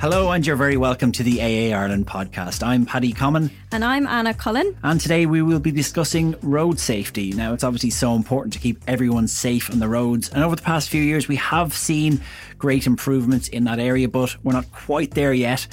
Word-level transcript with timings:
Hello, 0.00 0.30
and 0.30 0.46
you're 0.46 0.54
very 0.54 0.76
welcome 0.76 1.10
to 1.10 1.24
the 1.24 1.40
AA 1.40 1.76
Ireland 1.76 2.06
podcast. 2.06 2.64
I'm 2.64 2.86
Paddy 2.86 3.12
Comyn. 3.12 3.50
And 3.72 3.84
I'm 3.84 4.06
Anna 4.06 4.32
Cullen. 4.32 4.76
And 4.84 5.00
today 5.00 5.26
we 5.26 5.42
will 5.42 5.58
be 5.58 5.72
discussing 5.72 6.36
road 6.40 6.78
safety. 6.78 7.32
Now, 7.32 7.52
it's 7.52 7.64
obviously 7.64 7.90
so 7.90 8.14
important 8.14 8.52
to 8.52 8.60
keep 8.60 8.80
everyone 8.86 9.26
safe 9.26 9.68
on 9.72 9.80
the 9.80 9.88
roads. 9.88 10.28
And 10.28 10.44
over 10.44 10.54
the 10.54 10.62
past 10.62 10.88
few 10.88 11.02
years, 11.02 11.26
we 11.26 11.34
have 11.34 11.74
seen 11.74 12.20
great 12.58 12.86
improvements 12.86 13.48
in 13.48 13.64
that 13.64 13.80
area, 13.80 14.08
but 14.08 14.36
we're 14.44 14.52
not 14.52 14.70
quite 14.70 15.14
there 15.14 15.32
yet. 15.32 15.66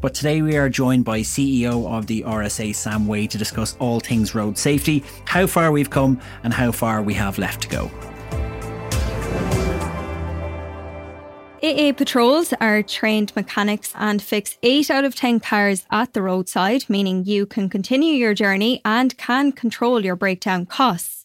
But 0.00 0.14
today 0.14 0.40
we 0.40 0.56
are 0.56 0.68
joined 0.68 1.04
by 1.04 1.22
CEO 1.22 1.84
of 1.90 2.06
the 2.06 2.22
RSA, 2.22 2.76
Sam 2.76 3.08
Waide, 3.08 3.32
to 3.32 3.38
discuss 3.38 3.76
all 3.80 3.98
things 3.98 4.36
road 4.36 4.56
safety, 4.56 5.02
how 5.24 5.48
far 5.48 5.72
we've 5.72 5.90
come, 5.90 6.20
and 6.44 6.54
how 6.54 6.70
far 6.70 7.02
we 7.02 7.14
have 7.14 7.38
left 7.38 7.62
to 7.62 7.68
go. 7.68 7.90
AA 11.60 11.92
patrols 11.92 12.52
are 12.60 12.84
trained 12.84 13.34
mechanics 13.34 13.92
and 13.96 14.22
fix 14.22 14.56
8 14.62 14.90
out 14.90 15.04
of 15.04 15.16
10 15.16 15.40
cars 15.40 15.86
at 15.90 16.12
the 16.12 16.22
roadside, 16.22 16.84
meaning 16.88 17.24
you 17.24 17.46
can 17.46 17.68
continue 17.68 18.14
your 18.14 18.32
journey 18.32 18.80
and 18.84 19.18
can 19.18 19.50
control 19.50 20.04
your 20.04 20.14
breakdown 20.14 20.66
costs. 20.66 21.17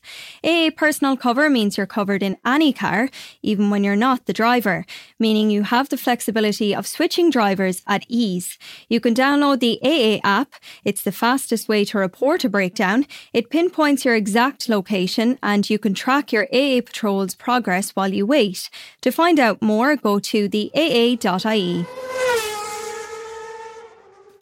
AA 0.43 0.69
personal 0.75 1.17
cover 1.17 1.49
means 1.49 1.77
you're 1.77 1.85
covered 1.85 2.23
in 2.23 2.37
any 2.45 2.73
car, 2.73 3.09
even 3.41 3.69
when 3.69 3.83
you're 3.83 3.95
not 3.95 4.25
the 4.25 4.33
driver, 4.33 4.85
meaning 5.19 5.49
you 5.49 5.63
have 5.63 5.89
the 5.89 5.97
flexibility 5.97 6.73
of 6.75 6.87
switching 6.87 7.29
drivers 7.29 7.81
at 7.87 8.05
ease. 8.07 8.57
You 8.89 8.99
can 8.99 9.13
download 9.13 9.59
the 9.59 9.79
AA 9.83 10.19
app. 10.27 10.53
It's 10.83 11.03
the 11.03 11.11
fastest 11.11 11.67
way 11.67 11.85
to 11.85 11.97
report 11.97 12.43
a 12.43 12.49
breakdown. 12.49 13.05
It 13.33 13.49
pinpoints 13.49 14.05
your 14.05 14.15
exact 14.15 14.69
location 14.69 15.37
and 15.41 15.69
you 15.69 15.79
can 15.79 15.93
track 15.93 16.31
your 16.31 16.47
AA 16.53 16.81
patrol's 16.81 17.35
progress 17.35 17.91
while 17.91 18.13
you 18.13 18.25
wait. 18.25 18.69
To 19.01 19.11
find 19.11 19.39
out 19.39 19.61
more, 19.61 19.95
go 19.95 20.19
to 20.19 20.47
the 20.47 20.71
AA.ie. 20.75 22.22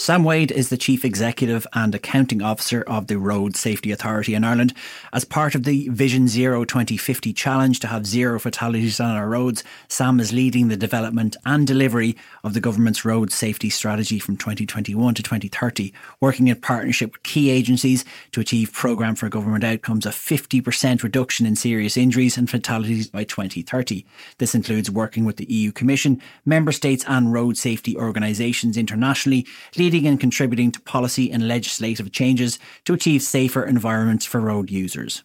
Sam 0.01 0.23
Waide 0.23 0.51
is 0.51 0.69
the 0.69 0.79
Chief 0.79 1.05
Executive 1.05 1.67
and 1.73 1.93
Accounting 1.93 2.41
Officer 2.41 2.81
of 2.87 3.05
the 3.05 3.19
Road 3.19 3.55
Safety 3.55 3.91
Authority 3.91 4.33
in 4.33 4.43
Ireland. 4.43 4.73
As 5.13 5.25
part 5.25 5.53
of 5.53 5.61
the 5.61 5.89
Vision 5.89 6.27
Zero 6.27 6.65
2050 6.65 7.31
challenge 7.33 7.79
to 7.81 7.87
have 7.87 8.07
zero 8.07 8.39
fatalities 8.39 8.99
on 8.99 9.15
our 9.15 9.29
roads, 9.29 9.63
Sam 9.89 10.19
is 10.19 10.33
leading 10.33 10.69
the 10.69 10.75
development 10.75 11.37
and 11.45 11.67
delivery 11.67 12.17
of 12.43 12.55
the 12.55 12.59
government's 12.59 13.05
road 13.05 13.31
safety 13.31 13.69
strategy 13.69 14.17
from 14.17 14.37
2021 14.37 15.13
to 15.13 15.21
2030, 15.21 15.93
working 16.19 16.47
in 16.47 16.59
partnership 16.59 17.11
with 17.13 17.21
key 17.21 17.51
agencies 17.51 18.03
to 18.31 18.41
achieve 18.41 18.73
programme 18.73 19.13
for 19.13 19.29
government 19.29 19.63
outcomes 19.63 20.07
of 20.07 20.15
50% 20.15 21.03
reduction 21.03 21.45
in 21.45 21.55
serious 21.55 21.95
injuries 21.95 22.39
and 22.39 22.49
fatalities 22.49 23.07
by 23.07 23.23
2030. 23.23 24.03
This 24.39 24.55
includes 24.55 24.89
working 24.89 25.25
with 25.25 25.37
the 25.37 25.53
EU 25.53 25.71
Commission, 25.71 26.19
member 26.43 26.71
states 26.71 27.05
and 27.07 27.31
road 27.31 27.55
safety 27.55 27.95
organisations 27.95 28.77
internationally, 28.77 29.45
leading 29.77 29.90
leading 29.91 30.07
and 30.07 30.21
contributing 30.21 30.71
to 30.71 30.79
policy 30.81 31.29
and 31.29 31.49
legislative 31.49 32.09
changes 32.13 32.59
to 32.85 32.93
achieve 32.93 33.21
safer 33.21 33.65
environments 33.65 34.25
for 34.25 34.39
road 34.39 34.71
users. 34.71 35.23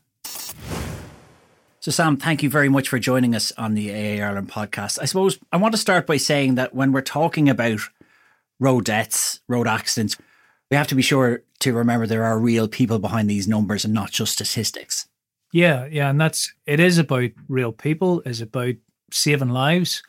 So, 1.79 1.93
Sam, 1.93 2.17
thank 2.17 2.43
you 2.43 2.51
very 2.51 2.69
much 2.69 2.89
for 2.89 2.99
joining 2.99 3.37
us 3.37 3.53
on 3.57 3.75
the 3.75 3.93
AA 3.93 4.25
Ireland 4.25 4.51
podcast. 4.51 4.99
I 5.01 5.05
suppose 5.05 5.39
I 5.53 5.57
want 5.57 5.73
to 5.75 5.79
start 5.79 6.05
by 6.05 6.17
saying 6.17 6.57
that 6.57 6.75
when 6.75 6.91
we're 6.91 7.01
talking 7.01 7.49
about 7.49 7.79
road 8.59 8.87
deaths, 8.87 9.41
road 9.47 9.69
accidents, 9.69 10.17
we 10.69 10.77
have 10.77 10.89
to 10.89 10.97
be 10.97 11.03
sure 11.03 11.45
to 11.61 11.73
remember 11.73 12.09
there 12.09 12.25
are 12.25 12.41
real 12.41 12.67
people 12.67 12.99
behind 12.99 13.31
these 13.31 13.47
numbers 13.47 13.85
and 13.85 13.95
not 13.95 14.11
just 14.11 14.33
statistics. 14.33 15.07
Yeah, 15.53 15.87
yeah, 15.87 16.11
and 16.11 16.21
that's 16.21 16.53
it 16.67 16.81
is 16.81 16.99
about 16.99 17.31
real 17.49 17.71
people, 17.71 18.21
is 18.23 18.41
about 18.41 18.75
saving 19.13 19.51
lives. 19.51 20.03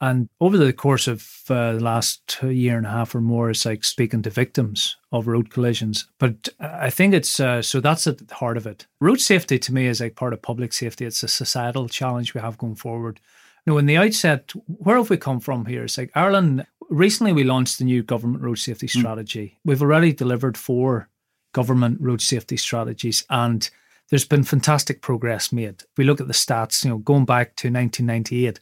And 0.00 0.28
over 0.40 0.58
the 0.58 0.72
course 0.72 1.06
of 1.06 1.26
uh, 1.48 1.74
the 1.74 1.80
last 1.80 2.42
year 2.42 2.76
and 2.76 2.86
a 2.86 2.90
half 2.90 3.14
or 3.14 3.20
more, 3.20 3.50
it's 3.50 3.64
like 3.64 3.84
speaking 3.84 4.22
to 4.22 4.30
victims 4.30 4.96
of 5.12 5.28
road 5.28 5.50
collisions. 5.50 6.06
But 6.18 6.48
I 6.60 6.90
think 6.90 7.14
it's 7.14 7.40
uh, 7.40 7.62
so 7.62 7.80
that's 7.80 8.06
at 8.06 8.26
the 8.26 8.34
heart 8.34 8.56
of 8.56 8.66
it. 8.66 8.86
Road 9.00 9.20
safety 9.20 9.58
to 9.58 9.72
me 9.72 9.86
is 9.86 10.00
like 10.00 10.16
part 10.16 10.32
of 10.32 10.42
public 10.42 10.72
safety. 10.72 11.06
It's 11.06 11.22
a 11.22 11.28
societal 11.28 11.88
challenge 11.88 12.34
we 12.34 12.40
have 12.40 12.58
going 12.58 12.74
forward. 12.74 13.20
Now, 13.66 13.78
in 13.78 13.86
the 13.86 13.96
outset, 13.96 14.52
where 14.66 14.96
have 14.96 15.10
we 15.10 15.16
come 15.16 15.40
from 15.40 15.64
here? 15.64 15.84
It's 15.84 15.96
like 15.96 16.10
Ireland. 16.14 16.66
Recently, 16.90 17.32
we 17.32 17.44
launched 17.44 17.78
the 17.78 17.84
new 17.84 18.02
government 18.02 18.42
road 18.42 18.58
safety 18.58 18.88
hmm. 18.92 18.98
strategy. 18.98 19.46
Mm. 19.46 19.60
We've 19.64 19.82
already 19.82 20.12
delivered 20.12 20.58
four 20.58 21.08
government 21.52 21.98
road 22.00 22.20
safety 22.20 22.58
strategies, 22.58 23.24
and 23.30 23.70
there's 24.10 24.26
been 24.26 24.44
fantastic 24.44 25.00
progress 25.00 25.50
made. 25.50 25.82
If 25.82 25.96
we 25.96 26.04
look 26.04 26.20
at 26.20 26.26
the 26.26 26.34
stats, 26.34 26.84
you 26.84 26.90
know, 26.90 26.98
going 26.98 27.24
back 27.24 27.56
to 27.56 27.68
1998 27.68 28.60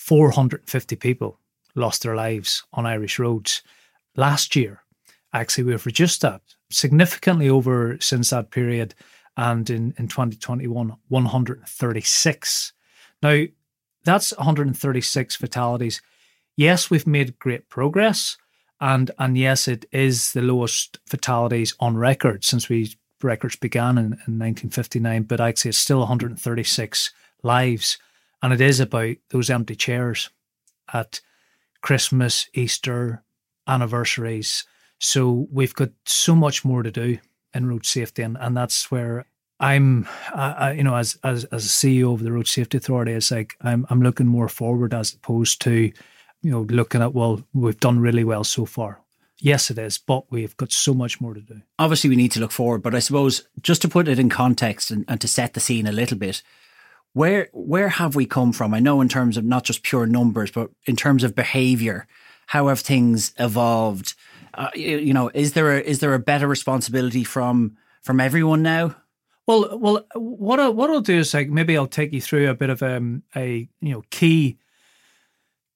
450 0.00 0.96
people 0.96 1.38
lost 1.74 2.02
their 2.02 2.16
lives 2.16 2.64
on 2.72 2.86
Irish 2.86 3.18
roads. 3.18 3.62
Last 4.16 4.56
year, 4.56 4.82
actually, 5.34 5.64
we've 5.64 5.84
reduced 5.84 6.22
that 6.22 6.40
significantly 6.70 7.50
over 7.50 7.98
since 8.00 8.30
that 8.30 8.50
period. 8.50 8.94
And 9.36 9.68
in, 9.70 9.94
in 9.98 10.08
2021, 10.08 10.96
136. 11.08 12.72
Now, 13.22 13.44
that's 14.02 14.36
136 14.36 15.36
fatalities. 15.36 16.02
Yes, 16.56 16.90
we've 16.90 17.06
made 17.06 17.38
great 17.38 17.68
progress. 17.68 18.36
And, 18.80 19.10
and 19.18 19.36
yes, 19.36 19.68
it 19.68 19.84
is 19.92 20.32
the 20.32 20.42
lowest 20.42 20.98
fatalities 21.06 21.74
on 21.78 21.96
record 21.96 22.42
since 22.42 22.68
we 22.68 22.96
records 23.22 23.56
began 23.56 23.98
in, 23.98 24.04
in 24.04 24.38
1959, 24.38 25.24
but 25.24 25.40
actually 25.40 25.68
it's 25.68 25.78
still 25.78 26.00
136 26.00 27.12
lives. 27.42 27.98
And 28.42 28.52
it 28.52 28.60
is 28.60 28.80
about 28.80 29.16
those 29.30 29.50
empty 29.50 29.76
chairs 29.76 30.30
at 30.92 31.20
Christmas, 31.82 32.48
Easter, 32.54 33.22
anniversaries. 33.66 34.64
So 34.98 35.48
we've 35.50 35.74
got 35.74 35.90
so 36.04 36.34
much 36.34 36.64
more 36.64 36.82
to 36.82 36.90
do 36.90 37.18
in 37.54 37.66
road 37.66 37.86
safety, 37.86 38.22
and, 38.22 38.36
and 38.38 38.56
that's 38.56 38.90
where 38.90 39.26
I'm, 39.58 40.08
I, 40.34 40.72
you 40.72 40.82
know, 40.82 40.96
as 40.96 41.18
as 41.22 41.44
as 41.44 41.64
a 41.64 41.68
CEO 41.68 42.14
of 42.14 42.22
the 42.22 42.32
Road 42.32 42.48
Safety 42.48 42.78
Authority, 42.78 43.12
it's 43.12 43.30
like 43.30 43.56
I'm 43.60 43.86
I'm 43.90 44.02
looking 44.02 44.26
more 44.26 44.48
forward 44.48 44.94
as 44.94 45.12
opposed 45.12 45.60
to, 45.62 45.92
you 46.42 46.50
know, 46.50 46.62
looking 46.62 47.02
at 47.02 47.12
well, 47.12 47.42
we've 47.52 47.78
done 47.78 48.00
really 48.00 48.24
well 48.24 48.44
so 48.44 48.64
far. 48.64 49.00
Yes, 49.38 49.70
it 49.70 49.78
is, 49.78 49.98
but 49.98 50.30
we've 50.30 50.56
got 50.56 50.72
so 50.72 50.92
much 50.92 51.20
more 51.20 51.34
to 51.34 51.40
do. 51.40 51.62
Obviously, 51.78 52.10
we 52.10 52.16
need 52.16 52.32
to 52.32 52.40
look 52.40 52.52
forward, 52.52 52.82
but 52.82 52.94
I 52.94 52.98
suppose 52.98 53.48
just 53.62 53.82
to 53.82 53.88
put 53.88 54.08
it 54.08 54.18
in 54.18 54.28
context 54.28 54.90
and, 54.90 55.04
and 55.08 55.20
to 55.20 55.28
set 55.28 55.54
the 55.54 55.60
scene 55.60 55.86
a 55.86 55.92
little 55.92 56.18
bit, 56.18 56.42
where 57.12 57.48
where 57.52 57.88
have 57.88 58.14
we 58.14 58.26
come 58.26 58.52
from? 58.52 58.74
I 58.74 58.80
know 58.80 59.00
in 59.00 59.08
terms 59.08 59.36
of 59.36 59.44
not 59.44 59.64
just 59.64 59.82
pure 59.82 60.06
numbers, 60.06 60.50
but 60.50 60.70
in 60.86 60.96
terms 60.96 61.24
of 61.24 61.34
behaviour, 61.34 62.06
how 62.46 62.68
have 62.68 62.80
things 62.80 63.32
evolved? 63.38 64.14
Uh, 64.54 64.70
you 64.74 65.12
know, 65.12 65.30
is 65.34 65.52
there 65.52 65.76
a, 65.76 65.80
is 65.80 66.00
there 66.00 66.14
a 66.14 66.18
better 66.18 66.46
responsibility 66.46 67.24
from 67.24 67.76
from 68.02 68.20
everyone 68.20 68.62
now? 68.62 68.96
Well, 69.46 69.78
well, 69.78 70.06
what 70.14 70.60
I, 70.60 70.68
what 70.68 70.90
I'll 70.90 71.00
do 71.00 71.18
is 71.18 71.34
like 71.34 71.48
maybe 71.48 71.76
I'll 71.76 71.86
take 71.86 72.12
you 72.12 72.20
through 72.20 72.48
a 72.48 72.54
bit 72.54 72.70
of 72.70 72.82
um, 72.82 73.22
a 73.34 73.68
you 73.80 73.92
know 73.92 74.02
key, 74.10 74.58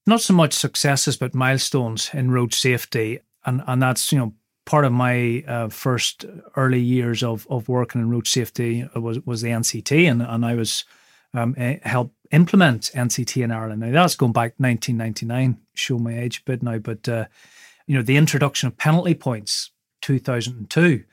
not 0.07 0.21
so 0.21 0.35
much 0.35 0.53
successes 0.53 1.17
but 1.17 1.35
milestones 1.35 2.11
in 2.13 2.31
road 2.31 2.55
safety, 2.55 3.21
and 3.45 3.63
and 3.67 3.83
that's 3.83 4.13
you 4.13 4.19
know 4.19 4.35
part 4.65 4.85
of 4.85 4.93
my 4.93 5.43
uh, 5.49 5.69
first 5.69 6.25
early 6.57 6.81
years 6.81 7.23
of 7.25 7.47
of 7.51 7.69
working 7.69 8.01
in 8.01 8.11
road 8.11 8.29
safety 8.29 8.89
was 8.95 9.19
was 9.27 9.43
the 9.43 9.49
NCT, 9.49 10.09
and 10.09 10.23
and 10.23 10.47
I 10.47 10.55
was 10.55 10.85
um, 11.35 11.55
eh, 11.59 11.79
help 11.83 12.13
implement 12.31 12.91
NCT 12.95 13.43
in 13.43 13.51
Ireland. 13.51 13.81
Now 13.81 13.91
that's 13.91 14.17
going 14.17 14.33
back 14.33 14.55
1999. 14.57 15.59
Show 15.75 15.99
my 15.99 16.19
age 16.19 16.39
a 16.39 16.51
bit 16.51 16.63
now, 16.63 16.79
but 16.79 17.09
uh, 17.09 17.27
you 17.87 17.95
know 17.97 18.03
the 18.03 18.17
introduction 18.17 18.69
of 18.69 18.79
penalty 18.79 19.15
points 19.15 19.71
2002, 20.03 21.05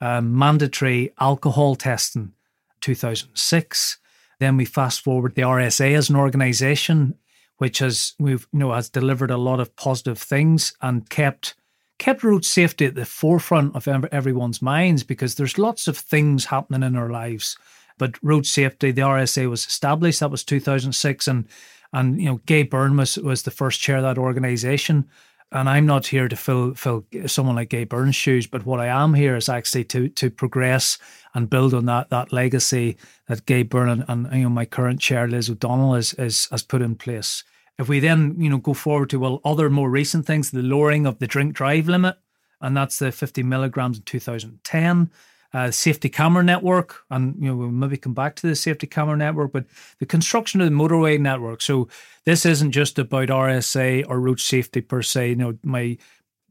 um, 0.00 0.36
mandatory 0.36 1.12
alcohol 1.18 1.74
testing 1.74 2.32
2006. 2.80 3.98
Then 4.38 4.56
we 4.56 4.64
fast 4.64 5.02
forward 5.02 5.34
the 5.34 5.42
RSA 5.42 5.94
as 5.94 6.08
an 6.08 6.16
organisation, 6.16 7.14
which 7.58 7.78
has 7.80 8.14
we've 8.18 8.46
you 8.52 8.60
know 8.60 8.72
has 8.72 8.88
delivered 8.88 9.30
a 9.30 9.36
lot 9.36 9.60
of 9.60 9.74
positive 9.76 10.18
things 10.18 10.74
and 10.80 11.08
kept 11.10 11.54
kept 11.98 12.24
road 12.24 12.44
safety 12.44 12.86
at 12.86 12.94
the 12.94 13.04
forefront 13.04 13.76
of 13.76 13.86
everyone's 13.86 14.62
minds 14.62 15.02
because 15.04 15.34
there's 15.34 15.58
lots 15.58 15.86
of 15.86 15.98
things 15.98 16.46
happening 16.46 16.82
in 16.82 16.96
our 16.96 17.10
lives 17.10 17.58
but 18.00 18.16
road 18.22 18.46
safety, 18.46 18.90
the 18.90 19.02
RSA 19.02 19.48
was 19.50 19.66
established. 19.66 20.20
That 20.20 20.30
was 20.30 20.42
2006, 20.42 21.28
and 21.28 21.46
and 21.92 22.18
you 22.18 22.26
know, 22.26 22.40
Gay 22.46 22.62
Byrne 22.62 22.96
was 22.96 23.18
was 23.18 23.42
the 23.42 23.50
first 23.50 23.80
chair 23.80 23.98
of 23.98 24.02
that 24.02 24.18
organisation. 24.18 25.08
And 25.52 25.68
I'm 25.68 25.84
not 25.84 26.06
here 26.06 26.28
to 26.28 26.36
fill 26.36 26.74
fill 26.74 27.04
someone 27.26 27.56
like 27.56 27.68
Gay 27.68 27.84
Byrne's 27.84 28.16
shoes, 28.16 28.46
but 28.46 28.64
what 28.64 28.80
I 28.80 28.86
am 28.86 29.12
here 29.12 29.36
is 29.36 29.48
actually 29.50 29.84
to 29.84 30.08
to 30.08 30.30
progress 30.30 30.98
and 31.34 31.50
build 31.50 31.74
on 31.74 31.84
that 31.86 32.08
that 32.08 32.32
legacy 32.32 32.96
that 33.26 33.44
Gay 33.44 33.64
Byrne 33.64 33.90
and, 33.90 34.04
and 34.08 34.32
you 34.32 34.44
know 34.44 34.48
my 34.48 34.64
current 34.64 35.00
chair 35.00 35.28
Liz 35.28 35.50
O'Donnell 35.50 35.94
is, 35.94 36.14
is 36.14 36.48
has 36.50 36.62
put 36.62 36.80
in 36.80 36.94
place. 36.94 37.44
If 37.78 37.88
we 37.88 38.00
then 38.00 38.34
you 38.38 38.48
know 38.48 38.58
go 38.58 38.72
forward 38.72 39.10
to 39.10 39.20
well 39.20 39.42
other 39.44 39.68
more 39.68 39.90
recent 39.90 40.24
things, 40.24 40.50
the 40.50 40.62
lowering 40.62 41.04
of 41.04 41.18
the 41.18 41.26
drink 41.26 41.52
drive 41.52 41.86
limit, 41.86 42.16
and 42.62 42.74
that's 42.74 42.98
the 42.98 43.12
50 43.12 43.42
milligrams 43.42 43.98
in 43.98 44.04
2010 44.04 45.10
uh, 45.52 45.70
safety 45.70 46.08
camera 46.08 46.42
network, 46.44 47.02
and 47.10 47.34
you 47.38 47.48
know 47.48 47.56
we'll 47.56 47.70
maybe 47.70 47.96
come 47.96 48.14
back 48.14 48.36
to 48.36 48.46
the 48.46 48.54
safety 48.54 48.86
camera 48.86 49.16
network, 49.16 49.52
but 49.52 49.64
the 49.98 50.06
construction 50.06 50.60
of 50.60 50.68
the 50.68 50.76
motorway 50.76 51.18
network. 51.18 51.60
So 51.60 51.88
this 52.24 52.46
isn't 52.46 52.72
just 52.72 52.98
about 52.98 53.28
RSA 53.28 54.04
or 54.08 54.20
road 54.20 54.40
safety 54.40 54.80
per 54.80 55.02
se. 55.02 55.30
You 55.30 55.36
know, 55.36 55.58
my 55.62 55.98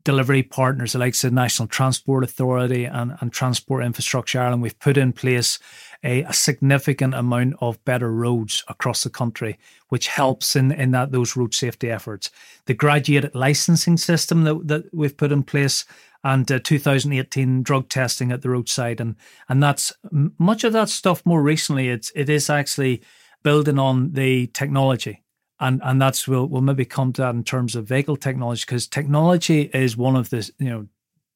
delivery 0.03 0.43
partners, 0.43 0.95
like 0.95 1.15
the 1.15 1.31
National 1.31 1.67
Transport 1.67 2.23
Authority 2.23 2.85
and, 2.85 3.15
and 3.19 3.31
Transport 3.31 3.83
Infrastructure 3.83 4.39
Ireland, 4.39 4.61
we've 4.61 4.79
put 4.79 4.97
in 4.97 5.13
place 5.13 5.59
a, 6.03 6.23
a, 6.23 6.33
significant 6.33 7.13
amount 7.13 7.55
of 7.59 7.83
better 7.83 8.11
roads 8.11 8.63
across 8.67 9.03
the 9.03 9.09
country, 9.09 9.59
which 9.89 10.07
helps 10.07 10.55
in, 10.55 10.71
in 10.71 10.91
that 10.91 11.11
those 11.11 11.35
road 11.35 11.53
safety 11.53 11.91
efforts. 11.91 12.31
The 12.65 12.73
graduated 12.73 13.35
licensing 13.35 13.97
system 13.97 14.43
that, 14.45 14.67
that 14.67 14.93
we've 14.93 15.17
put 15.17 15.31
in 15.31 15.43
place 15.43 15.85
and 16.23 16.49
uh, 16.51 16.59
2018 16.59 17.63
drug 17.63 17.89
testing 17.89 18.31
at 18.31 18.41
the 18.41 18.49
roadside 18.49 18.99
and 18.99 19.15
and 19.47 19.63
that's 19.63 19.93
much 20.11 20.65
of 20.65 20.73
that 20.73 20.89
stuff 20.89 21.25
more 21.25 21.41
recently 21.41 21.87
it's 21.87 22.11
it 22.13 22.29
is 22.29 22.49
actually 22.49 23.01
building 23.41 23.79
on 23.79 24.11
the 24.11 24.47
technology 24.47 25.23
and 25.59 25.81
and 25.83 26.01
that's 26.01 26.27
we'll 26.27 26.45
we'll 26.45 26.61
maybe 26.61 26.85
come 26.85 27.13
to 27.13 27.21
that 27.21 27.35
in 27.35 27.43
terms 27.43 27.75
of 27.75 27.85
vehicle 27.85 28.17
technology 28.17 28.63
because 28.65 28.87
technology 28.87 29.63
is 29.73 29.97
one 29.97 30.15
of 30.15 30.29
the 30.29 30.49
you 30.59 30.69
know 30.69 30.87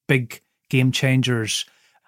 big 0.08 0.42
game 0.70 0.92
changers 0.92 1.66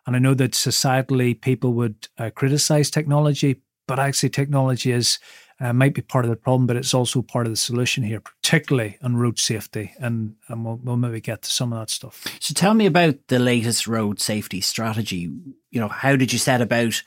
and 0.08 0.16
I 0.16 0.20
know 0.20 0.34
that 0.36 0.52
societally 0.52 1.40
people 1.40 1.74
would 1.74 2.08
uh, 2.18 2.30
criticize 2.34 2.90
technology 2.90 3.62
but 3.88 4.00
actually 4.00 4.30
technology 4.30 4.92
is 4.92 5.20
uh, 5.60 5.72
might 5.72 5.94
be 5.94 6.02
part 6.02 6.26
of 6.26 6.30
the 6.30 6.36
problem, 6.36 6.68
but 6.68 6.76
it's 6.76 6.94
also 6.94 7.22
part 7.22 7.46
of 7.46 7.52
the 7.52 7.58
solution 7.58 8.04
here, 8.04 8.20
particularly 8.20 8.98
on 9.02 9.16
road 9.16 9.40
safety. 9.40 9.94
And, 10.00 10.36
and 10.50 10.66
we'll, 10.66 10.80
we'll 10.84 10.98
maybe 10.98 11.22
get 11.22 11.44
to 11.44 11.52
some 11.52 11.72
of 11.72 11.80
that 11.80 11.90
stuff. 11.90 12.26
So 12.40 12.54
tell 12.54 12.74
me 12.74 12.86
about 12.86 13.16
the 13.28 13.40
latest 13.40 13.88
road 13.88 14.20
safety 14.20 14.60
strategy. 14.60 15.30
You 15.72 15.80
know, 15.80 15.88
how 15.88 16.16
did 16.16 16.34
you 16.34 16.40
set 16.40 16.62
about 16.62 17.02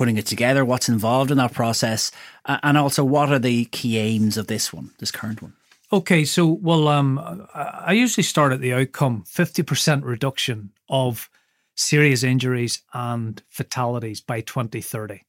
putting 0.00 0.16
it 0.16 0.24
together? 0.24 0.64
What's 0.64 0.88
involved 0.88 1.30
in 1.30 1.36
that 1.36 1.52
process? 1.52 2.10
And 2.46 2.78
also, 2.78 3.04
what 3.04 3.30
are 3.30 3.38
the 3.38 3.66
key 3.66 3.98
aims 3.98 4.38
of 4.38 4.46
this 4.46 4.72
one, 4.72 4.92
this 4.98 5.10
current 5.10 5.42
one? 5.42 5.52
Okay, 5.92 6.24
so 6.24 6.46
well, 6.46 6.88
um, 6.88 7.46
I 7.54 7.92
usually 7.92 8.24
start 8.24 8.54
at 8.54 8.60
the 8.60 8.72
outcome: 8.72 9.24
fifty 9.26 9.62
percent 9.62 10.06
reduction 10.06 10.70
of 10.88 11.28
serious 11.74 12.22
injuries 12.22 12.80
and 12.94 13.42
fatalities 13.50 14.22
by 14.22 14.40
twenty 14.40 14.80
thirty. 14.80 15.26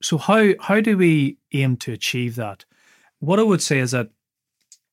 So 0.00 0.16
how 0.16 0.54
how 0.60 0.80
do 0.80 0.96
we 0.96 1.36
aim 1.52 1.76
to 1.78 1.92
achieve 1.92 2.36
that? 2.36 2.64
What 3.18 3.38
I 3.38 3.42
would 3.42 3.60
say 3.60 3.80
is 3.80 3.90
that 3.90 4.08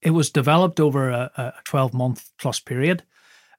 it 0.02 0.10
was 0.10 0.32
developed 0.32 0.82
over 0.82 1.10
a, 1.12 1.54
12 1.64 1.94
month 1.94 2.30
plus 2.38 2.60
period. 2.60 3.04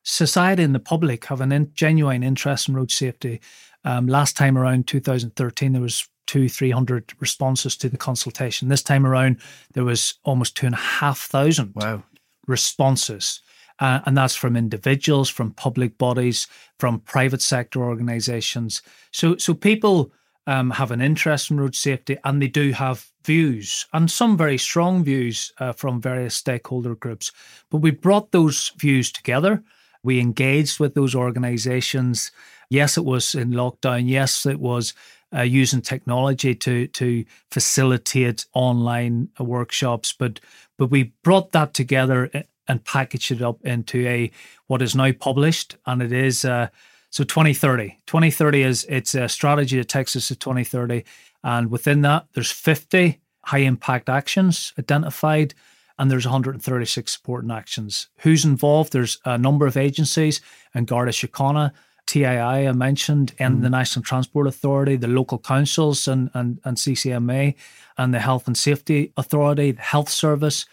Society 0.03 0.63
and 0.63 0.75
the 0.75 0.79
public 0.93 1.25
have 1.25 1.41
a 1.41 1.45
in, 1.45 1.73
genuine 1.73 2.23
interest 2.23 2.69
in 2.69 2.75
road 2.75 2.91
safety. 2.91 3.41
Um, 3.85 4.07
last 4.07 4.37
time 4.37 4.57
around 4.57 4.87
2013, 4.87 5.73
there 5.73 5.83
was 5.83 6.09
two, 6.27 6.49
300 6.49 7.13
responses 7.21 7.77
to 7.77 7.89
the 7.89 7.97
consultation. 7.97 8.69
This 8.69 8.83
time 8.83 9.07
around, 9.07 9.41
there 9.73 9.85
was 9.85 10.15
almost 10.25 10.57
two 10.57 10.67
and 10.67 10.75
a 10.75 10.79
half 10.79 11.19
thousand 11.19 11.73
wow. 11.75 12.03
responses. 12.47 13.41
Uh, 13.81 14.01
and 14.07 14.17
that's 14.17 14.37
from 14.37 14.57
individuals, 14.57 15.29
from 15.29 15.51
public 15.53 15.99
bodies, 15.99 16.47
from 16.79 17.01
private 17.01 17.43
sector 17.43 17.83
organizations. 17.83 18.83
So, 19.11 19.37
so 19.37 19.53
people 19.53 20.13
um, 20.47 20.71
have 20.71 20.91
an 20.91 21.01
interest 21.01 21.51
in 21.51 21.59
road 21.59 21.75
safety 21.75 22.17
and 22.25 22.41
they 22.41 22.49
do 22.49 22.73
have 22.73 23.07
views 23.25 23.87
and 23.93 24.11
some 24.11 24.37
very 24.37 24.59
strong 24.59 25.03
views 25.03 25.53
uh, 25.59 25.73
from 25.73 26.01
various 26.01 26.35
stakeholder 26.35 26.95
groups. 26.95 27.33
But 27.71 27.79
we 27.79 27.91
brought 27.91 28.31
those 28.31 28.73
views 28.79 29.11
together. 29.11 29.63
We 30.05 30.21
engaged 30.21 30.79
with 30.79 30.95
those 30.95 31.15
organizations. 31.15 32.31
Yes, 32.71 32.97
it 32.97 33.05
was 33.05 33.35
in 33.35 33.51
lockdown. 33.51 34.09
Yes, 34.09 34.47
it 34.47 34.61
was 34.61 34.95
uh, 35.35 35.43
using 35.43 35.83
technology 35.83 36.55
to 36.55 36.87
to 36.89 37.25
facilitate 37.51 38.47
online 38.55 39.31
workshops. 39.39 40.13
But 40.13 40.39
but 40.79 40.91
we 40.91 41.15
brought 41.23 41.53
that 41.53 41.75
together 41.75 42.31
and 42.69 42.85
packaged 42.85 43.33
it 43.33 43.43
up 43.43 43.65
into 43.65 44.07
a 44.07 44.31
what 44.67 44.83
is 44.83 44.95
now 44.95 45.11
published, 45.13 45.77
and 45.87 46.03
it 46.03 46.13
is. 46.13 46.45
Uh, 46.45 46.69
so 47.11 47.23
2030, 47.23 47.97
2030 48.07 48.63
is 48.63 48.85
it's 48.89 49.15
a 49.15 49.29
strategy 49.29 49.77
that 49.79 49.89
takes 49.89 50.17
us 50.17 50.29
to 50.29 50.37
2030, 50.37 51.05
and 51.45 51.71
within 51.71 52.03
that, 52.03 52.27
there's 52.35 52.51
50 52.51 53.21
high 53.45 53.59
impact 53.59 54.09
actions 54.09 54.73
identified, 54.79 55.55
and 55.99 56.11
there's 56.11 56.27
136 56.27 57.13
supporting 57.13 57.51
actions. 57.51 58.09
Who's 58.19 58.45
involved? 58.45 58.93
There's 58.93 59.19
a 59.25 59.39
number 59.39 59.67
of 59.67 59.77
agencies, 59.77 60.41
and 60.75 60.87
Garda 60.87 61.13
Síochána, 61.13 61.73
TII 62.07 62.27
I 62.27 62.73
mentioned, 62.73 63.35
and 63.39 63.59
mm. 63.59 63.63
the 63.63 63.71
National 63.71 64.03
Transport 64.03 64.47
Authority, 64.47 64.97
the 64.97 65.09
local 65.09 65.39
councils, 65.39 66.09
and 66.09 66.31
and 66.35 66.61
and 66.65 66.77
CCMA, 66.77 67.55
and 67.97 68.13
the 68.13 68.21
Health 68.21 68.47
and 68.47 68.57
Safety 68.57 69.13
Authority, 69.17 69.73
the 69.73 69.83
Health 69.83 70.09
Service, 70.09 70.67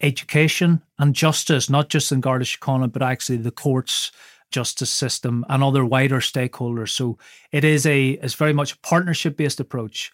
education 0.00 0.82
and 0.98 1.14
justice, 1.14 1.70
not 1.70 1.88
just 1.88 2.12
in 2.12 2.20
Garda 2.20 2.44
Síochána, 2.44 2.92
but 2.92 3.02
actually 3.02 3.38
the 3.38 3.50
courts 3.50 4.12
justice 4.50 4.90
system 4.90 5.44
and 5.48 5.62
other 5.62 5.84
wider 5.84 6.20
stakeholders. 6.20 6.90
So 6.90 7.18
it 7.52 7.64
is 7.64 7.86
a 7.86 8.10
it's 8.10 8.34
very 8.34 8.52
much 8.52 8.72
a 8.72 8.78
partnership 8.78 9.36
based 9.36 9.60
approach. 9.60 10.12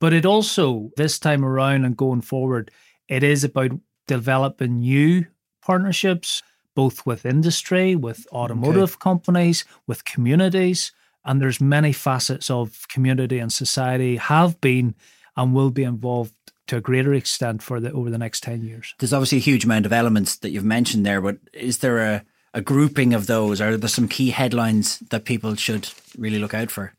But 0.00 0.12
it 0.12 0.24
also, 0.24 0.90
this 0.96 1.18
time 1.18 1.44
around 1.44 1.84
and 1.84 1.96
going 1.96 2.20
forward, 2.20 2.70
it 3.08 3.22
is 3.22 3.42
about 3.42 3.72
developing 4.08 4.80
new 4.80 5.26
partnerships, 5.62 6.42
both 6.74 7.06
with 7.06 7.24
industry, 7.24 7.94
with 7.94 8.26
automotive 8.32 8.94
okay. 8.94 9.00
companies, 9.00 9.64
with 9.86 10.04
communities. 10.04 10.90
And 11.24 11.40
there's 11.40 11.60
many 11.60 11.92
facets 11.92 12.50
of 12.50 12.86
community 12.88 13.38
and 13.38 13.52
society 13.52 14.16
have 14.16 14.60
been 14.60 14.96
and 15.36 15.54
will 15.54 15.70
be 15.70 15.84
involved 15.84 16.34
to 16.66 16.76
a 16.76 16.80
greater 16.80 17.14
extent 17.14 17.62
for 17.62 17.78
the 17.78 17.92
over 17.92 18.10
the 18.10 18.18
next 18.18 18.42
10 18.42 18.62
years. 18.62 18.94
There's 18.98 19.12
obviously 19.12 19.38
a 19.38 19.42
huge 19.42 19.64
amount 19.64 19.86
of 19.86 19.92
elements 19.92 20.36
that 20.36 20.50
you've 20.50 20.64
mentioned 20.64 21.06
there, 21.06 21.20
but 21.20 21.38
is 21.52 21.78
there 21.78 21.98
a 21.98 22.24
a 22.54 22.60
grouping 22.60 23.14
of 23.14 23.26
those? 23.26 23.60
Are 23.60 23.76
there 23.76 23.88
some 23.88 24.08
key 24.08 24.30
headlines 24.30 24.98
that 25.10 25.24
people 25.24 25.54
should 25.54 25.90
really 26.16 26.38
look 26.38 26.54
out 26.54 26.70
for? 26.70 26.92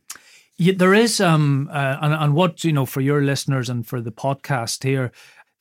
Yeah, 0.57 0.73
there 0.75 0.93
is, 0.93 1.19
um, 1.19 1.69
uh, 1.71 1.97
and, 2.01 2.13
and 2.13 2.33
what 2.33 2.63
you 2.63 2.73
know 2.73 2.85
for 2.85 3.01
your 3.01 3.21
listeners 3.21 3.69
and 3.69 3.87
for 3.87 4.01
the 4.01 4.11
podcast 4.11 4.83
here, 4.83 5.11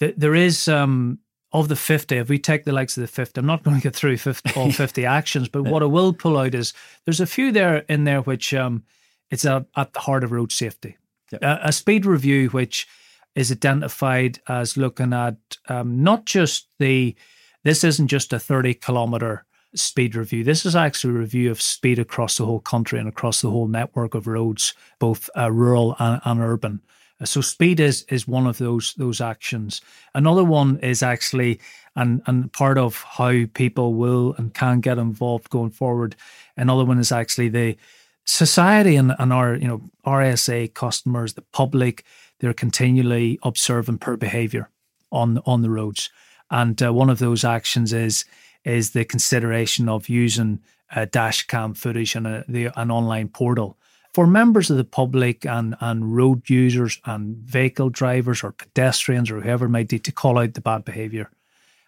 th- 0.01 0.15
there 0.17 0.35
is 0.35 0.69
um, 0.69 1.21
of 1.53 1.69
the 1.69 1.77
fifty. 1.77 2.17
If 2.17 2.29
we 2.29 2.39
take 2.39 2.65
the 2.65 2.73
likes 2.73 2.97
of 2.97 3.03
the 3.03 3.09
fifty, 3.09 3.41
I'm 3.41 3.47
not 3.47 3.63
going 3.63 3.77
to 3.77 3.83
get 3.83 3.97
through 3.97 4.19
50, 4.19 4.53
all 4.55 4.71
fifty 4.73 5.07
actions, 5.07 5.49
but 5.49 5.65
what 5.65 5.83
I 5.83 5.87
will 5.87 6.13
pull 6.13 6.37
out 6.37 6.55
is 6.55 6.73
there's 7.05 7.21
a 7.21 7.27
few 7.27 7.53
there 7.53 7.79
in 7.89 8.05
there 8.05 8.21
which 8.21 8.53
um, 8.55 8.85
it's 9.31 9.45
at, 9.45 9.67
at 9.77 9.93
the 9.93 10.01
heart 10.01 10.25
of 10.25 10.33
road 10.33 10.53
safety. 10.53 10.97
Yep. 11.33 11.43
A, 11.43 11.61
a, 11.65 11.73
speed 11.73 12.07
review 12.07 12.49
which 12.49 12.89
is 13.35 13.53
identified 13.53 14.41
as 14.49 14.79
looking 14.79 15.13
at 15.13 15.37
um, 15.69 16.03
not 16.03 16.25
just 16.25 16.69
the 16.79 17.15
this 17.65 17.85
isn't 17.85 18.09
just 18.09 18.33
a 18.33 18.39
30 18.39 18.75
kilometer 18.75 19.45
speed 19.75 20.17
review. 20.17 20.45
This 20.45 20.65
is 20.65 20.75
actually 20.75 21.15
a 21.15 21.19
review 21.19 21.51
of 21.51 21.61
speed 21.61 21.99
across 21.99 22.39
the 22.39 22.47
whole 22.47 22.61
country 22.61 22.99
and 22.99 23.09
across 23.09 23.43
the 23.43 23.51
whole 23.51 23.69
network 23.69 24.15
of 24.15 24.27
roads, 24.27 24.75
both 24.99 25.29
uh, 25.37 25.51
rural 25.51 25.95
and, 25.99 26.21
and 26.25 26.41
urban. 26.41 26.81
Uh, 27.21 27.25
so 27.25 27.41
speed 27.41 27.81
is 27.81 28.05
is 28.09 28.29
one 28.29 28.47
of 28.47 28.59
those 28.59 28.95
those 28.95 29.21
actions. 29.21 29.81
Another 30.15 30.45
one 30.45 30.79
is 30.79 31.03
actually 31.03 31.61
and 31.97 32.23
and 32.27 32.53
part 32.53 32.79
of 32.79 33.03
how 33.03 33.45
people 33.55 33.95
will 33.95 34.35
and 34.39 34.55
can 34.55 34.81
get 34.81 34.99
involved 34.99 35.51
going 35.51 35.71
forward. 35.71 36.17
Another 36.57 36.85
one 36.85 36.99
is 36.99 37.13
actually 37.13 37.49
the 37.49 37.77
society 38.25 38.97
and, 38.97 39.15
and 39.19 39.33
our 39.33 39.55
you 39.57 39.67
know 39.69 39.83
RSA 40.07 40.75
customers, 40.75 41.35
the 41.35 41.43
public, 41.43 42.05
they're 42.41 42.55
continually 42.55 43.39
observing 43.43 43.99
poor 43.99 44.17
behaviour 44.17 44.71
on 45.11 45.39
on 45.45 45.63
the 45.63 45.71
roads. 45.71 46.11
And 46.51 46.83
uh, 46.83 46.93
one 46.93 47.11
of 47.11 47.19
those 47.19 47.45
actions 47.45 47.93
is 47.93 48.25
is 48.65 48.91
the 48.91 49.05
consideration 49.05 49.89
of 49.89 50.09
using 50.09 50.61
a 50.95 51.07
dash 51.07 51.47
cam 51.47 51.75
footage 51.75 52.15
and 52.15 52.27
a, 52.27 52.45
the, 52.49 52.71
an 52.77 52.91
online 52.91 53.29
portal 53.29 53.77
for 54.19 54.27
members 54.27 54.69
of 54.69 54.77
the 54.77 54.83
public 54.83 55.47
and, 55.47 55.77
and 55.79 56.17
road 56.17 56.51
users 56.51 57.01
and 57.05 57.37
vehicle 57.37 57.89
drivers 57.89 58.43
or 58.43 58.51
pedestrians 58.51 59.31
or 59.31 59.41
whoever 59.41 59.69
might 59.69 59.87
be 59.87 60.01
to 60.01 60.11
call 60.11 60.41
out 60.41 60.55
the 60.55 60.61
bad 60.61 60.85
behaviour. 60.85 61.31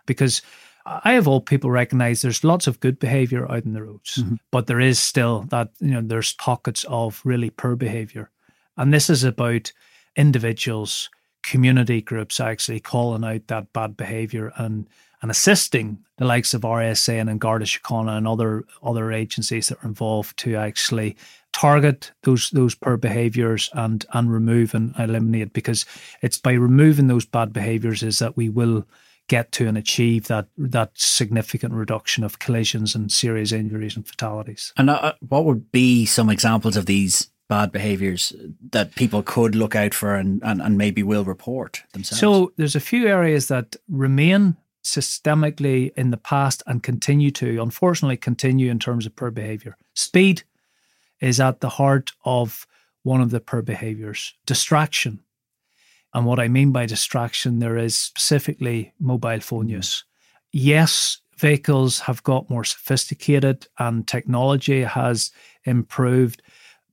Because 0.07 0.41
I 0.87 1.15
have 1.15 1.27
all 1.27 1.41
people 1.41 1.73
recognize 1.73 2.23
there's 2.23 2.45
lots 2.45 2.69
of 2.69 2.79
good 2.79 3.01
behavior 3.01 3.51
out 3.51 3.65
in 3.65 3.73
the 3.73 3.83
roads, 3.83 4.19
mm-hmm. 4.19 4.37
but 4.53 4.69
there 4.69 4.79
is 4.79 5.01
still 5.01 5.41
that, 5.49 5.71
you 5.81 5.91
know, 5.91 6.03
there's 6.03 6.35
pockets 6.35 6.85
of 6.89 7.21
really 7.25 7.51
poor 7.51 7.75
behavior. 7.75 8.31
And 8.77 8.95
this 8.95 9.11
is 9.11 9.25
about 9.25 9.73
individuals, 10.15 11.11
community 11.43 12.01
groups 12.01 12.39
actually 12.39 12.79
calling 12.79 13.25
out 13.25 13.49
that 13.49 13.73
bad 13.73 13.97
behavior 13.97 14.53
and 14.55 14.87
and 15.23 15.31
assisting 15.31 15.99
the 16.17 16.25
likes 16.25 16.55
of 16.55 16.63
RSA 16.63 17.21
and 17.21 17.41
Garda 17.41 17.65
Síochána 17.65 18.17
and 18.17 18.27
other 18.27 18.65
other 18.83 19.13
agencies 19.13 19.69
that 19.69 19.83
are 19.83 19.89
involved 19.89 20.39
to 20.39 20.55
actually 20.55 21.17
target 21.53 22.13
those 22.23 22.51
those 22.51 22.75
poor 22.75 22.97
behaviours 22.97 23.71
and 23.75 24.07
and 24.13 24.33
remove 24.33 24.75
and 24.75 24.95
eliminate 24.99 25.53
because 25.53 25.85
it's 26.23 26.39
by 26.39 26.53
removing 26.53 27.09
those 27.09 27.27
bad 27.27 27.53
behaviours 27.53 28.03
is 28.03 28.19
that 28.19 28.37
we 28.37 28.49
will 28.49 28.87
get 29.29 29.53
to 29.53 29.69
and 29.69 29.79
achieve 29.79 30.27
that 30.27 30.49
that 30.59 30.91
significant 30.95 31.73
reduction 31.73 32.25
of 32.25 32.41
collisions 32.41 32.95
and 32.95 33.13
serious 33.13 33.53
injuries 33.53 33.97
and 33.97 34.07
fatalities. 34.07 34.73
And 34.77 34.91
uh, 34.91 35.13
what 35.29 35.45
would 35.45 35.71
be 35.71 36.05
some 36.05 36.29
examples 36.31 36.77
of 36.77 36.87
these 36.87 37.31
bad 37.49 37.73
behaviours 37.73 38.33
that 38.71 38.95
people 38.95 39.23
could 39.23 39.55
look 39.55 39.77
out 39.77 39.95
for 39.95 40.15
and, 40.15 40.41
and, 40.45 40.61
and 40.61 40.77
maybe 40.77 41.03
will 41.03 41.25
report 41.25 41.83
themselves? 41.93 42.21
So 42.21 42.53
there's 42.57 42.77
a 42.77 42.81
few 42.81 43.07
areas 43.07 43.49
that 43.49 43.77
remain 43.89 44.57
systemically 44.85 45.93
in 45.97 46.11
the 46.11 46.17
past 46.17 46.63
and 46.67 46.83
continue 46.83 47.31
to, 47.33 47.61
unfortunately, 47.63 48.17
continue 48.17 48.71
in 48.71 48.79
terms 48.79 49.07
of 49.07 49.15
poor 49.15 49.31
behaviour. 49.31 49.77
Speed 49.95 50.43
is 51.21 51.41
at 51.41 51.61
the 51.61 51.69
heart 51.69 52.13
of 52.25 52.67
one 53.03 53.21
of 53.21 53.31
the 53.31 53.41
poor 53.41 53.63
behaviours. 53.63 54.35
Distraction. 54.47 55.21
And 56.13 56.27
what 56.27 56.41
I 56.41 56.49
mean 56.49 56.73
by 56.73 56.87
distraction, 56.87 57.59
there 57.59 57.77
is 57.77 57.97
specifically 57.97 58.93
mobile 58.99 59.41
phone 59.41 59.69
mm. 59.69 59.71
use. 59.71 60.05
Yes, 60.53 61.19
vehicles 61.39 62.01
have 62.01 62.23
got 62.25 62.51
more 62.51 62.65
sophisticated 62.65 63.69
and 63.79 64.07
technology 64.07 64.83
has 64.83 65.31
improved 65.65 66.43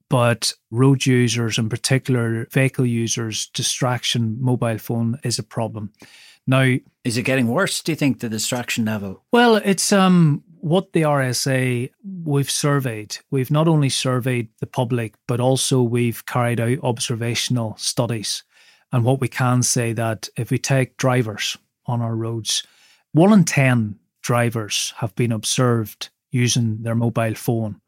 but 0.09 0.53
road 0.71 1.05
users, 1.05 1.57
in 1.57 1.69
particular 1.69 2.47
vehicle 2.51 2.85
users, 2.85 3.47
distraction 3.47 4.37
mobile 4.39 4.77
phone 4.77 5.19
is 5.23 5.37
a 5.37 5.43
problem. 5.43 5.91
Now, 6.45 6.77
is 7.03 7.17
it 7.17 7.23
getting 7.23 7.47
worse? 7.47 7.81
Do 7.81 7.91
you 7.91 7.97
think 7.97 8.19
the 8.19 8.29
distraction 8.29 8.85
level? 8.85 9.23
Well, 9.31 9.57
it's 9.57 9.91
um 9.91 10.43
what 10.61 10.93
the 10.93 11.03
RSA 11.03 11.91
we've 12.23 12.49
surveyed. 12.49 13.17
We've 13.31 13.51
not 13.51 13.67
only 13.67 13.89
surveyed 13.89 14.49
the 14.59 14.67
public, 14.67 15.15
but 15.27 15.39
also 15.39 15.81
we've 15.81 16.25
carried 16.25 16.59
out 16.59 16.79
observational 16.83 17.75
studies. 17.77 18.43
And 18.91 19.03
what 19.03 19.19
we 19.19 19.27
can 19.27 19.63
say 19.63 19.93
that 19.93 20.29
if 20.37 20.51
we 20.51 20.57
take 20.57 20.97
drivers 20.97 21.57
on 21.85 22.01
our 22.01 22.15
roads, 22.15 22.63
one 23.13 23.33
in 23.33 23.43
ten 23.43 23.99
drivers 24.21 24.93
have 24.97 25.15
been 25.15 25.31
observed 25.31 26.09
using 26.31 26.83
their 26.83 26.95
mobile 26.95 27.35
phone 27.35 27.81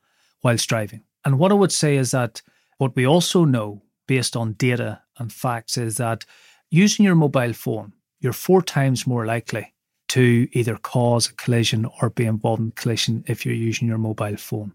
whilst 0.44 0.70
driving. 0.70 1.04
And 1.26 1.38
what 1.38 1.52
I 1.52 1.56
would 1.56 1.72
say 1.72 1.98
is 1.98 2.12
that 2.12 2.42
what 2.78 2.96
we 2.96 3.06
also 3.06 3.46
know 3.46 3.82
based 4.08 4.36
on 4.36 4.54
data 4.54 5.02
and 5.18 5.32
facts 5.32 5.78
is 5.78 5.98
that 5.98 6.26
using 6.72 7.06
your 7.06 7.16
mobile 7.16 7.54
phone, 7.54 7.94
you're 8.20 8.34
four 8.34 8.62
times 8.62 9.06
more 9.06 9.26
likely 9.26 9.74
to 10.10 10.48
either 10.52 10.76
cause 10.78 11.30
a 11.30 11.34
collision 11.34 11.88
or 12.02 12.10
be 12.10 12.26
involved 12.26 12.62
in 12.62 12.70
a 12.70 12.82
collision 12.82 13.24
if 13.28 13.46
you're 13.46 13.56
using 13.56 13.88
your 13.88 13.98
mobile 13.98 14.38
phone. 14.38 14.74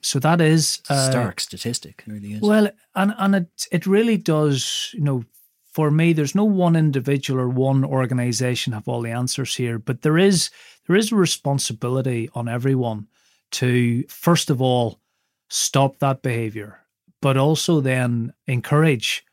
So 0.00 0.18
that 0.20 0.40
is 0.40 0.80
uh, 0.88 1.10
stark 1.10 1.40
statistic, 1.40 2.04
really 2.06 2.34
is. 2.34 2.40
Well, 2.40 2.70
and 2.94 3.14
and 3.18 3.34
it 3.34 3.66
it 3.72 3.86
really 3.86 4.16
does, 4.16 4.90
you 4.92 5.00
know, 5.00 5.24
for 5.72 5.90
me, 5.90 6.12
there's 6.12 6.34
no 6.34 6.44
one 6.44 6.76
individual 6.76 7.40
or 7.40 7.48
one 7.48 7.84
organization 7.84 8.72
have 8.72 8.88
all 8.88 9.02
the 9.02 9.10
answers 9.10 9.54
here, 9.54 9.78
but 9.78 10.02
there 10.02 10.18
is 10.18 10.50
there 10.86 10.96
is 10.96 11.12
a 11.12 11.16
responsibility 11.16 12.30
on 12.34 12.48
everyone 12.48 13.08
to 13.52 14.04
first 14.04 14.50
of 14.50 14.62
all 14.62 15.00
stop 15.48 15.98
that 15.98 16.22
behavior, 16.22 16.80
but 17.20 17.36
also 17.36 17.80
then 17.80 18.32
encourage 18.46 19.24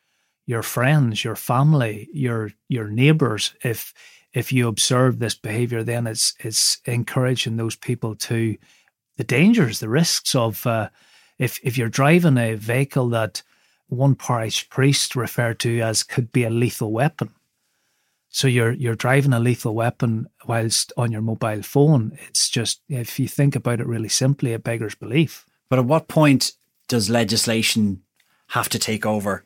your 0.46 0.64
friends, 0.64 1.24
your 1.24 1.36
family, 1.36 2.10
your 2.14 2.52
your 2.68 2.88
neighbors. 2.88 3.54
If 3.64 3.94
if 4.34 4.52
you 4.52 4.68
observe 4.68 5.20
this 5.20 5.36
behavior, 5.36 5.84
then 5.84 6.08
it's 6.08 6.34
it's 6.40 6.80
encouraging 6.86 7.58
those 7.58 7.76
people 7.76 8.16
to 8.16 8.58
the 9.18 9.24
dangers, 9.24 9.80
the 9.80 9.90
risks 9.90 10.36
of 10.36 10.66
uh, 10.66 10.90
if 11.38 11.60
if 11.64 11.78
you're 11.78 11.90
driving 11.90 12.38
a 12.38 12.56
vehicle 12.56 13.10
that 13.10 13.44
one 13.88 14.16
parish 14.16 14.70
priest 14.70 15.16
referred 15.16 15.60
to 15.60 15.82
as 15.82 16.04
could 16.04 16.32
be 16.32 16.44
a 16.44 16.50
lethal 16.50 16.92
weapon. 16.92 17.30
So 18.30 18.48
you're 18.48 18.72
you're 18.72 18.96
driving 18.96 19.34
a 19.34 19.40
lethal 19.40 19.76
weapon 19.76 20.28
whilst 20.48 20.92
on 20.98 21.12
your 21.12 21.22
mobile 21.22 21.62
phone. 21.62 22.18
It's 22.28 22.50
just 22.50 22.82
if 22.90 23.20
you 23.20 23.28
think 23.28 23.56
about 23.56 23.80
it 23.80 23.88
really 23.88 24.10
simply, 24.10 24.54
a 24.54 24.60
beggars 24.60 24.96
belief. 24.96 25.46
But 25.70 25.80
at 25.80 25.86
what 25.86 26.08
point 26.08 26.54
does 26.88 27.10
legislation 27.10 28.02
have 28.48 28.70
to 28.70 28.80
take 28.80 29.06
over? 29.06 29.46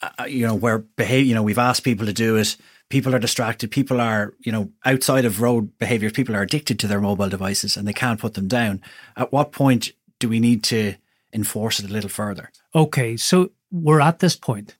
Uh, 0.00 0.10
uh, 0.20 0.24
you 0.24 0.46
know, 0.46 0.54
where 0.54 0.78
behave, 0.78 1.26
you 1.26 1.34
know, 1.34 1.42
we've 1.42 1.58
asked 1.58 1.82
people 1.82 2.06
to 2.06 2.12
do 2.12 2.36
it. 2.36 2.56
People 2.88 3.14
are 3.14 3.18
distracted. 3.18 3.70
People 3.70 4.00
are, 4.00 4.34
you 4.40 4.50
know, 4.50 4.70
outside 4.84 5.24
of 5.24 5.42
road 5.42 5.76
behaviors, 5.78 6.12
people 6.12 6.34
are 6.34 6.42
addicted 6.42 6.78
to 6.78 6.86
their 6.86 7.00
mobile 7.00 7.28
devices 7.28 7.76
and 7.76 7.86
they 7.86 7.92
can't 7.92 8.20
put 8.20 8.34
them 8.34 8.48
down. 8.48 8.80
At 9.16 9.30
what 9.32 9.52
point 9.52 9.92
do 10.18 10.28
we 10.28 10.40
need 10.40 10.64
to 10.64 10.94
enforce 11.32 11.80
it 11.80 11.90
a 11.90 11.92
little 11.92 12.10
further? 12.10 12.50
Okay. 12.74 13.16
So 13.16 13.50
we're 13.70 14.00
at 14.00 14.20
this 14.20 14.36
point. 14.36 14.76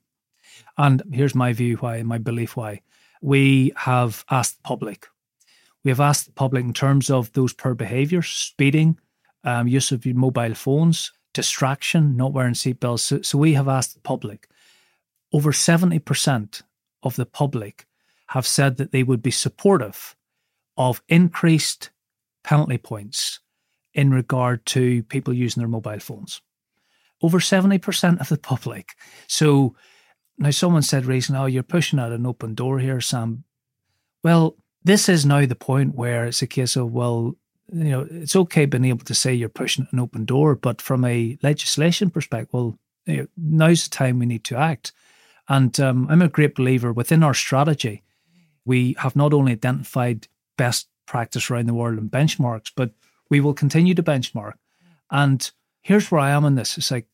And 0.78 1.02
here's 1.12 1.34
my 1.34 1.52
view 1.52 1.76
why, 1.76 2.02
my 2.02 2.18
belief 2.18 2.56
why. 2.56 2.82
We 3.20 3.72
have 3.76 4.24
asked 4.30 4.56
the 4.56 4.62
public. 4.62 5.08
We 5.84 5.90
have 5.90 6.00
asked 6.00 6.26
the 6.26 6.32
public 6.32 6.64
in 6.64 6.72
terms 6.72 7.10
of 7.10 7.32
those 7.32 7.52
poor 7.52 7.74
behaviors, 7.74 8.28
speeding, 8.28 8.98
um, 9.44 9.68
use 9.68 9.92
of 9.92 10.06
mobile 10.06 10.54
phones, 10.54 11.12
distraction, 11.34 12.16
not 12.16 12.32
wearing 12.32 12.54
seatbelts. 12.54 13.00
So, 13.00 13.22
so 13.22 13.38
we 13.38 13.54
have 13.54 13.68
asked 13.68 13.94
the 13.94 14.00
public. 14.00 14.48
Over 15.32 15.52
70% 15.52 16.62
of 17.02 17.16
the 17.16 17.26
public 17.26 17.86
have 18.28 18.46
said 18.46 18.76
that 18.76 18.92
they 18.92 19.02
would 19.02 19.22
be 19.22 19.30
supportive 19.30 20.14
of 20.76 21.02
increased 21.08 21.90
penalty 22.44 22.78
points 22.78 23.40
in 23.94 24.10
regard 24.10 24.64
to 24.66 25.02
people 25.04 25.34
using 25.34 25.60
their 25.60 25.68
mobile 25.68 25.98
phones. 25.98 26.40
Over 27.20 27.40
70% 27.40 28.20
of 28.20 28.28
the 28.28 28.38
public. 28.38 28.90
So 29.26 29.74
now 30.38 30.50
someone 30.50 30.82
said 30.82 31.04
recently, 31.04 31.40
oh, 31.40 31.46
you're 31.46 31.62
pushing 31.62 31.98
out 31.98 32.12
an 32.12 32.26
open 32.26 32.54
door 32.54 32.78
here, 32.78 33.00
Sam. 33.00 33.44
Well, 34.22 34.56
this 34.84 35.08
is 35.08 35.26
now 35.26 35.44
the 35.46 35.56
point 35.56 35.96
where 35.96 36.26
it's 36.26 36.42
a 36.42 36.46
case 36.46 36.76
of, 36.76 36.92
well, 36.92 37.36
you 37.72 37.90
know, 37.90 38.06
it's 38.10 38.36
okay 38.36 38.66
being 38.66 38.84
able 38.84 39.04
to 39.04 39.14
say 39.14 39.34
you're 39.34 39.48
pushing 39.48 39.88
an 39.90 39.98
open 39.98 40.24
door, 40.24 40.54
but 40.54 40.80
from 40.80 41.04
a 41.04 41.36
legislation 41.42 42.10
perspective, 42.10 42.52
well, 42.52 42.78
you 43.04 43.16
know, 43.16 43.26
now's 43.36 43.84
the 43.84 43.90
time 43.90 44.18
we 44.18 44.26
need 44.26 44.44
to 44.44 44.56
act. 44.56 44.92
And 45.48 45.78
um, 45.80 46.06
I'm 46.08 46.22
a 46.22 46.28
great 46.28 46.54
believer 46.54 46.92
within 46.92 47.22
our 47.22 47.34
strategy. 47.34 48.02
We 48.68 48.94
have 48.98 49.16
not 49.16 49.32
only 49.32 49.52
identified 49.52 50.28
best 50.56 50.88
practice 51.06 51.50
around 51.50 51.66
the 51.66 51.78
world 51.80 51.98
and 51.98 52.10
benchmarks, 52.10 52.70
but 52.76 52.90
we 53.30 53.40
will 53.40 53.54
continue 53.54 53.94
to 53.94 54.02
benchmark. 54.02 54.54
And 55.10 55.50
here's 55.80 56.10
where 56.10 56.20
I 56.20 56.30
am 56.30 56.44
in 56.44 56.54
this: 56.54 56.78
it's 56.78 56.90
like 56.90 57.08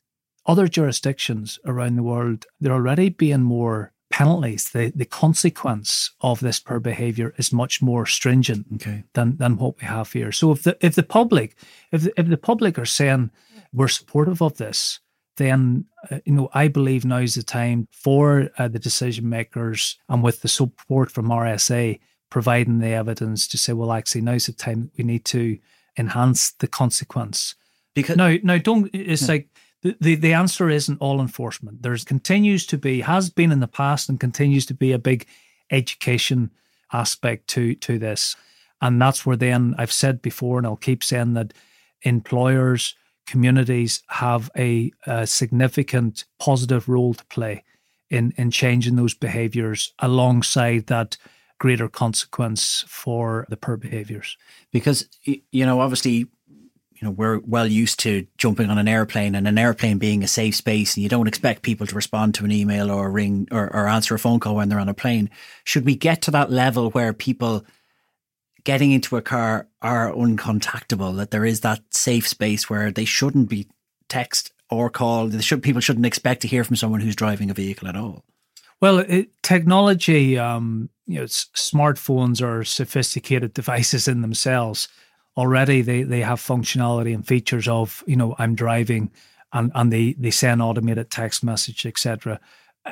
other 0.47 0.69
jurisdictions 0.69 1.59
around 1.65 1.97
the 1.97 2.03
world, 2.03 2.47
they're 2.61 2.73
already 2.81 3.09
being 3.09 3.43
more 3.43 3.95
penalties, 4.11 4.71
the, 4.71 4.93
the 4.95 5.05
consequence 5.05 6.13
of 6.21 6.39
this 6.39 6.61
poor 6.61 6.79
behaviour 6.79 7.35
is 7.37 7.53
much 7.53 7.83
more 7.83 8.07
stringent 8.07 8.67
okay. 8.75 9.03
than, 9.15 9.37
than 9.39 9.57
what 9.57 9.75
we 9.81 9.87
have 9.87 10.13
here. 10.13 10.31
So 10.31 10.53
if 10.53 10.63
the 10.63 10.77
if 10.81 10.95
the 10.95 11.03
public 11.03 11.57
if 11.91 12.03
the, 12.03 12.13
if 12.17 12.29
the 12.29 12.37
public 12.37 12.79
are 12.79 12.87
saying 12.87 13.31
we're 13.73 13.89
supportive 13.89 14.41
of 14.41 14.57
this, 14.57 15.01
then 15.37 15.87
uh, 16.11 16.19
you 16.25 16.33
know 16.33 16.49
I 16.55 16.69
believe 16.69 17.05
now 17.05 17.19
is 17.19 17.35
the 17.35 17.43
time 17.43 17.89
for 17.91 18.51
uh, 18.59 18.69
the 18.69 18.79
decision 18.79 19.29
makers 19.29 19.99
and 20.09 20.23
with 20.23 20.43
the 20.43 20.49
support 20.49 21.11
from 21.11 21.29
RSA 21.29 21.99
providing 22.31 22.81
the 22.81 22.89
evidence 22.89 23.47
to 23.47 23.57
say, 23.57 23.73
well, 23.73 23.93
actually 23.93 24.21
now's 24.21 24.47
the 24.47 24.53
time 24.53 24.91
we 24.99 25.05
need 25.05 25.25
to 25.25 25.57
enhance 25.97 26.51
the 26.51 26.67
consequence. 26.67 27.55
Because 27.95 28.17
now, 28.17 28.37
now 28.43 28.59
don't 28.59 28.91
it's 28.93 29.23
yeah. 29.23 29.29
like 29.29 29.49
the, 30.01 30.17
the, 30.17 30.33
answer 30.33 30.69
isn't 30.69 31.01
all 31.01 31.21
enforcement. 31.21 31.83
There's 31.83 32.05
continues 32.05 32.67
to 32.67 32.79
be, 32.79 33.03
has 33.03 33.31
been 33.31 33.53
in 33.53 33.61
the 33.61 33.69
past, 33.69 34.09
and 34.09 34.19
continues 34.19 34.67
to 34.67 34.75
be 34.75 34.91
a 34.91 34.99
big 34.99 35.27
education 35.71 36.51
aspect 36.93 37.47
to 37.51 37.75
to 37.77 37.99
this. 38.01 38.35
And 38.81 39.01
that's 39.01 39.25
where 39.25 39.37
then 39.37 39.75
I've 39.79 39.93
said 39.93 40.21
before, 40.21 40.59
and 40.59 40.67
I'll 40.67 40.77
keep 40.77 41.05
saying 41.05 41.35
that 41.35 41.53
employers, 42.03 42.97
communities 43.27 44.03
have 44.09 44.51
a, 44.57 44.93
a 45.07 45.27
significant 45.27 46.25
positive 46.39 46.89
role 46.89 47.15
to 47.15 47.25
play 47.27 47.65
in 48.11 48.33
in 48.37 48.51
changing 48.51 48.97
those 48.97 49.15
behaviours 49.15 49.93
alongside 49.99 50.87
that 50.87 51.17
greater 51.59 51.89
consequence 51.89 52.85
for 52.87 53.47
the 53.49 53.57
poor 53.57 53.77
behaviours. 53.77 54.37
Because 54.73 55.09
you 55.25 55.67
know, 55.67 55.81
obviously 55.81 56.27
you 56.95 57.03
know, 57.03 57.11
we're 57.11 57.39
well 57.41 57.67
used 57.67 57.99
to 58.01 58.27
jumping 58.39 58.71
on 58.71 58.79
an 58.79 58.89
airplane 58.89 59.35
and 59.35 59.49
an 59.49 59.59
airplane 59.59 59.99
being 59.99 60.23
a 60.23 60.29
safe 60.29 60.55
space 60.55 60.95
and 60.95 61.03
you 61.03 61.09
don't 61.09 61.27
expect 61.27 61.63
people 61.63 61.87
to 61.87 61.95
respond 61.95 62.35
to 62.35 62.45
an 62.45 62.53
email 62.53 62.91
or 62.91 63.11
ring 63.11 63.49
or, 63.51 63.65
or 63.75 63.89
answer 63.89 64.15
a 64.15 64.19
phone 64.19 64.41
call 64.41 64.55
when 64.55 64.69
they're 64.69 64.79
on 64.79 64.89
a 64.89 64.95
plane. 64.95 65.29
Should 65.65 65.85
we 65.85 65.97
get 65.97 66.23
to 66.23 66.31
that 66.31 66.51
level 66.51 66.91
where 66.91 67.13
people 67.13 67.65
getting 68.65 68.93
into 68.93 69.17
a 69.17 69.23
car 69.23 69.69
are 69.83 70.13
uncontactable, 70.13 71.17
that 71.17 71.31
there 71.31 71.45
is 71.45 71.61
that 71.61 71.81
safe 71.91 72.27
space 72.27 72.69
where 72.69 72.91
they 72.91 73.05
shouldn't 73.05 73.49
be 73.49 73.69
text 74.09 74.53
or 74.71 74.91
call. 74.91 75.29
They 75.29 75.41
should, 75.43 75.63
people 75.63 75.81
shouldn't 75.81 76.07
expect 76.07 76.43
to 76.43 76.49
hear 76.49 76.65
from 76.65 76.77
someone 76.77 77.01
who's 77.01 77.17
driving 77.17 77.51
a 77.51 77.55
vehicle 77.55 77.89
at 77.89 77.97
all. 77.97 78.25
Well, 78.81 78.99
it, 79.01 79.31
technology, 79.43 80.39
um, 80.39 80.91
you 81.07 81.21
know, 81.21 81.25
smartphones 81.25 82.43
are 82.43 82.65
sophisticated 82.65 83.55
devices 83.55 84.09
in 84.09 84.23
themselves 84.23 84.89
already 85.37 85.83
they, 85.83 86.03
they 86.03 86.21
have 86.21 86.41
functionality 86.41 87.15
and 87.15 87.27
features 87.27 87.69
of, 87.69 88.05
you 88.07 88.17
know, 88.17 88.35
I'm 88.39 88.55
driving 88.55 89.11
and, 89.53 89.71
and 89.75 89.93
they, 89.93 90.15
they 90.15 90.31
send 90.31 90.63
automated 90.63 91.11
text 91.11 91.45
message, 91.45 91.87
etc. 91.87 92.41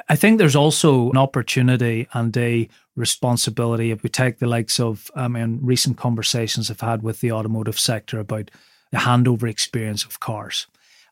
I 0.08 0.16
think 0.16 0.38
there's 0.38 0.56
also 0.56 1.10
an 1.10 1.18
opportunity 1.18 2.08
and 2.14 2.34
a 2.36 2.68
responsibility 2.96 3.90
if 3.90 4.02
we 4.02 4.08
take 4.08 4.38
the 4.38 4.46
likes 4.46 4.80
of 4.80 5.10
I 5.14 5.28
mean 5.28 5.58
recent 5.62 5.96
conversations 5.96 6.70
I've 6.70 6.80
had 6.80 7.02
with 7.02 7.20
the 7.20 7.32
automotive 7.32 7.78
sector 7.78 8.18
about 8.18 8.50
the 8.90 8.98
handover 8.98 9.48
experience 9.48 10.04
of 10.04 10.20
cars. 10.20 10.66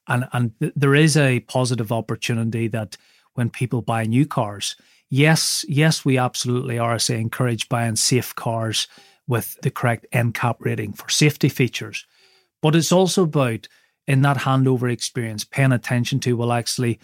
And 0.09 0.27
and 0.33 0.59
th- 0.61 0.73
there 0.77 0.95
is 0.95 1.17
a 1.17 1.41
positive 1.41 1.93
opportunity 1.93 2.69
that 2.69 2.97
when 3.35 3.51
people 3.51 3.83
buy 3.83 4.05
new 4.05 4.27
cars, 4.27 4.77
yes, 5.09 5.65
yes, 5.69 6.05
we 6.05 6.19
absolutely 6.19 6.79
are 6.79 6.99
say 6.99 7.21
encourage 7.21 7.69
buying 7.69 7.97
safe 7.97 8.35
cars 8.35 8.89
with 9.27 9.61
the 9.61 9.71
correct 9.71 10.07
NCAP 10.13 10.57
rating 10.59 10.93
for 10.93 11.09
safety 11.09 11.49
features. 11.49 12.07
But 12.63 12.75
it's 12.75 12.93
also 12.93 13.25
about 13.25 13.69
in 14.07 14.23
that 14.23 14.39
handover 14.39 14.91
experience 14.91 15.45
paying 15.45 15.73
attention 15.73 16.19
to 16.21 16.37
well 16.37 16.53
actually 16.53 16.99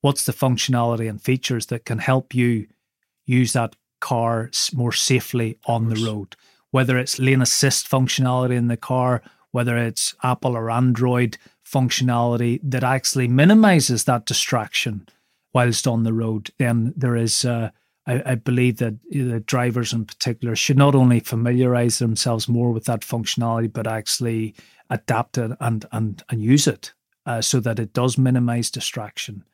what's 0.00 0.24
the 0.24 0.32
functionality 0.32 1.08
and 1.08 1.20
features 1.20 1.66
that 1.66 1.84
can 1.84 1.98
help 1.98 2.34
you 2.34 2.66
use 3.26 3.52
that 3.52 3.76
car 4.00 4.50
more 4.74 4.92
safely 4.92 5.58
on 5.66 5.88
the 5.88 6.04
road? 6.06 6.36
Whether 6.70 6.98
it's 6.98 7.18
lane 7.18 7.42
assist 7.42 7.90
functionality 7.90 8.56
in 8.56 8.68
the 8.68 8.76
car 8.76 9.22
whether 9.52 9.76
it's 9.76 10.14
apple 10.22 10.56
or 10.56 10.70
android 10.70 11.36
functionality 11.64 12.60
that 12.62 12.84
actually 12.84 13.28
minimizes 13.28 14.04
that 14.04 14.26
distraction 14.26 15.06
whilst 15.52 15.86
on 15.86 16.02
the 16.02 16.12
road 16.12 16.50
then 16.58 16.92
there 16.96 17.16
is 17.16 17.44
uh, 17.44 17.70
I, 18.06 18.22
I, 18.32 18.34
believe 18.34 18.78
that 18.78 18.94
the 19.10 19.40
drivers 19.40 19.92
in 19.92 20.04
particular 20.04 20.56
should 20.56 20.78
not 20.78 20.94
only 20.94 21.20
familiarize 21.20 21.98
themselves 21.98 22.48
more 22.48 22.72
with 22.72 22.84
that 22.84 23.02
functionality 23.02 23.72
but 23.72 23.86
actually 23.86 24.54
adapt 24.88 25.38
it 25.38 25.52
and 25.60 25.86
and, 25.92 26.22
and 26.28 26.42
use 26.42 26.66
it 26.66 26.92
uh, 27.26 27.40
so 27.40 27.60
that 27.60 27.78
it 27.78 27.92
does 27.92 28.18
minimize 28.18 28.70
distraction 28.70 29.44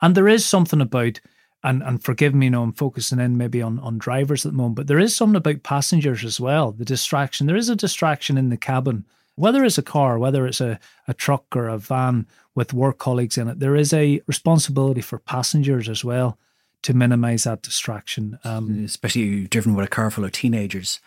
and 0.00 0.14
there 0.14 0.28
is 0.28 0.44
something 0.44 0.80
about, 0.80 1.20
and, 1.62 1.82
and 1.82 2.02
forgive 2.02 2.34
me, 2.34 2.46
you 2.46 2.50
know, 2.50 2.62
I'm 2.62 2.72
focusing 2.72 3.18
in 3.18 3.36
maybe 3.36 3.62
on, 3.62 3.78
on 3.80 3.98
drivers 3.98 4.46
at 4.46 4.52
the 4.52 4.58
moment, 4.58 4.76
but 4.76 4.86
there 4.86 4.98
is 4.98 5.14
something 5.14 5.36
about 5.36 5.62
passengers 5.62 6.24
as 6.24 6.40
well, 6.40 6.72
the 6.72 6.84
distraction. 6.84 7.46
There 7.46 7.56
is 7.56 7.68
a 7.68 7.76
distraction 7.76 8.38
in 8.38 8.48
the 8.48 8.56
cabin, 8.56 9.04
whether 9.34 9.64
it's 9.64 9.78
a 9.78 9.82
car, 9.82 10.18
whether 10.18 10.46
it's 10.46 10.60
a, 10.60 10.78
a 11.06 11.14
truck 11.14 11.56
or 11.56 11.68
a 11.68 11.78
van 11.78 12.26
with 12.54 12.74
work 12.74 12.98
colleagues 12.98 13.38
in 13.38 13.48
it, 13.48 13.60
there 13.60 13.76
is 13.76 13.92
a 13.92 14.20
responsibility 14.26 15.00
for 15.00 15.18
passengers 15.18 15.88
as 15.88 16.04
well 16.04 16.38
to 16.82 16.94
minimize 16.94 17.44
that 17.44 17.62
distraction. 17.62 18.38
Um, 18.44 18.84
Especially 18.84 19.46
driven 19.46 19.74
with 19.74 19.86
a 19.86 19.88
car 19.88 20.10
full 20.10 20.24
of 20.24 20.32
teenagers. 20.32 21.00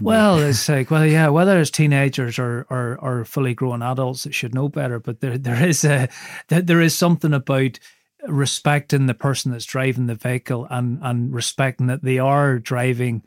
well, 0.00 0.36
be. 0.38 0.42
it's 0.44 0.68
like 0.68 0.90
well, 0.90 1.06
yeah, 1.06 1.28
whether 1.28 1.58
it's 1.60 1.70
teenagers 1.70 2.38
or, 2.38 2.66
or 2.70 2.98
or 3.00 3.24
fully 3.24 3.54
grown 3.54 3.82
adults 3.82 4.24
that 4.24 4.34
should 4.34 4.54
know 4.54 4.68
better, 4.68 5.00
but 5.00 5.20
there 5.20 5.38
there 5.38 5.66
is 5.66 5.84
a 5.84 6.08
there 6.48 6.80
is 6.80 6.94
something 6.94 7.32
about 7.32 7.78
respecting 8.28 9.06
the 9.06 9.14
person 9.14 9.52
that's 9.52 9.64
driving 9.64 10.06
the 10.06 10.14
vehicle 10.14 10.66
and 10.70 10.98
and 11.02 11.34
respecting 11.34 11.86
that 11.88 12.02
they 12.02 12.18
are 12.18 12.58
driving 12.58 13.22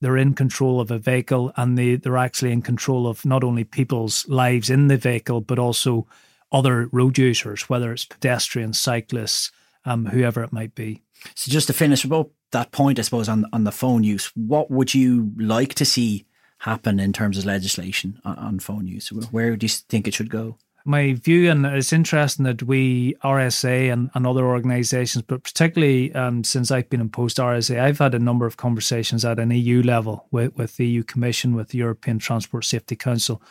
they're 0.00 0.16
in 0.16 0.34
control 0.34 0.80
of 0.80 0.90
a 0.90 0.98
vehicle 0.98 1.52
and 1.56 1.78
they 1.78 1.96
they're 1.96 2.16
actually 2.16 2.52
in 2.52 2.62
control 2.62 3.06
of 3.06 3.24
not 3.24 3.44
only 3.44 3.64
people's 3.64 4.26
lives 4.28 4.68
in 4.70 4.88
the 4.88 4.96
vehicle 4.96 5.40
but 5.40 5.58
also 5.58 6.06
other 6.50 6.88
road 6.90 7.16
users 7.16 7.68
whether 7.68 7.92
it's 7.92 8.04
pedestrians 8.04 8.78
cyclists 8.78 9.52
um, 9.84 10.06
whoever 10.06 10.42
it 10.42 10.52
might 10.52 10.74
be. 10.74 11.02
So 11.34 11.50
just 11.50 11.68
to 11.68 11.72
finish 11.72 12.04
about 12.04 12.30
that 12.52 12.72
point 12.72 12.98
i 12.98 13.02
suppose 13.02 13.28
on 13.28 13.46
on 13.52 13.62
the 13.64 13.70
phone 13.70 14.02
use 14.02 14.32
what 14.34 14.70
would 14.70 14.92
you 14.92 15.32
like 15.38 15.74
to 15.74 15.84
see 15.84 16.26
happen 16.60 17.00
in 17.00 17.12
terms 17.12 17.38
of 17.38 17.44
legislation 17.44 18.20
on, 18.24 18.36
on 18.36 18.58
phone 18.58 18.86
use? 18.86 19.10
Where 19.10 19.56
do 19.56 19.64
you 19.64 19.70
think 19.70 20.06
it 20.06 20.14
should 20.14 20.30
go 20.30 20.58
my 20.84 21.14
view, 21.14 21.50
and 21.50 21.66
it's 21.66 21.92
interesting 21.92 22.44
that 22.44 22.62
we 22.62 23.14
RSA 23.22 23.92
and, 23.92 24.10
and 24.14 24.26
other 24.26 24.46
organisations, 24.46 25.22
but 25.22 25.42
particularly 25.42 26.14
um, 26.14 26.42
since 26.44 26.70
I've 26.70 26.88
been 26.88 27.00
in 27.00 27.10
post 27.10 27.36
RSA, 27.36 27.80
I've 27.80 27.98
had 27.98 28.14
a 28.14 28.18
number 28.18 28.46
of 28.46 28.56
conversations 28.56 29.24
at 29.24 29.38
an 29.38 29.50
EU 29.50 29.82
level 29.82 30.26
with, 30.30 30.56
with 30.56 30.76
the 30.76 30.86
EU 30.86 31.02
Commission, 31.02 31.54
with 31.54 31.68
the 31.68 31.78
European 31.78 32.18
Transport 32.18 32.64
Safety 32.64 32.96
Council. 32.96 33.42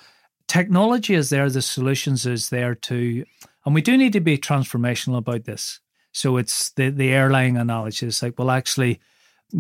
Technology 0.47 1.13
is 1.13 1.29
there, 1.29 1.49
the 1.49 1.61
solutions 1.61 2.25
is 2.25 2.49
there 2.49 2.73
too, 2.73 3.25
and 3.65 3.75
we 3.75 3.81
do 3.81 3.97
need 3.97 4.13
to 4.13 4.19
be 4.19 4.37
transformational 4.37 5.17
about 5.17 5.45
this. 5.45 5.79
So 6.11 6.37
it's 6.37 6.71
the 6.71 6.89
the 6.89 7.11
airline 7.11 7.55
analogy. 7.55 8.07
It's 8.07 8.23
like, 8.23 8.39
well, 8.39 8.49
actually, 8.49 8.99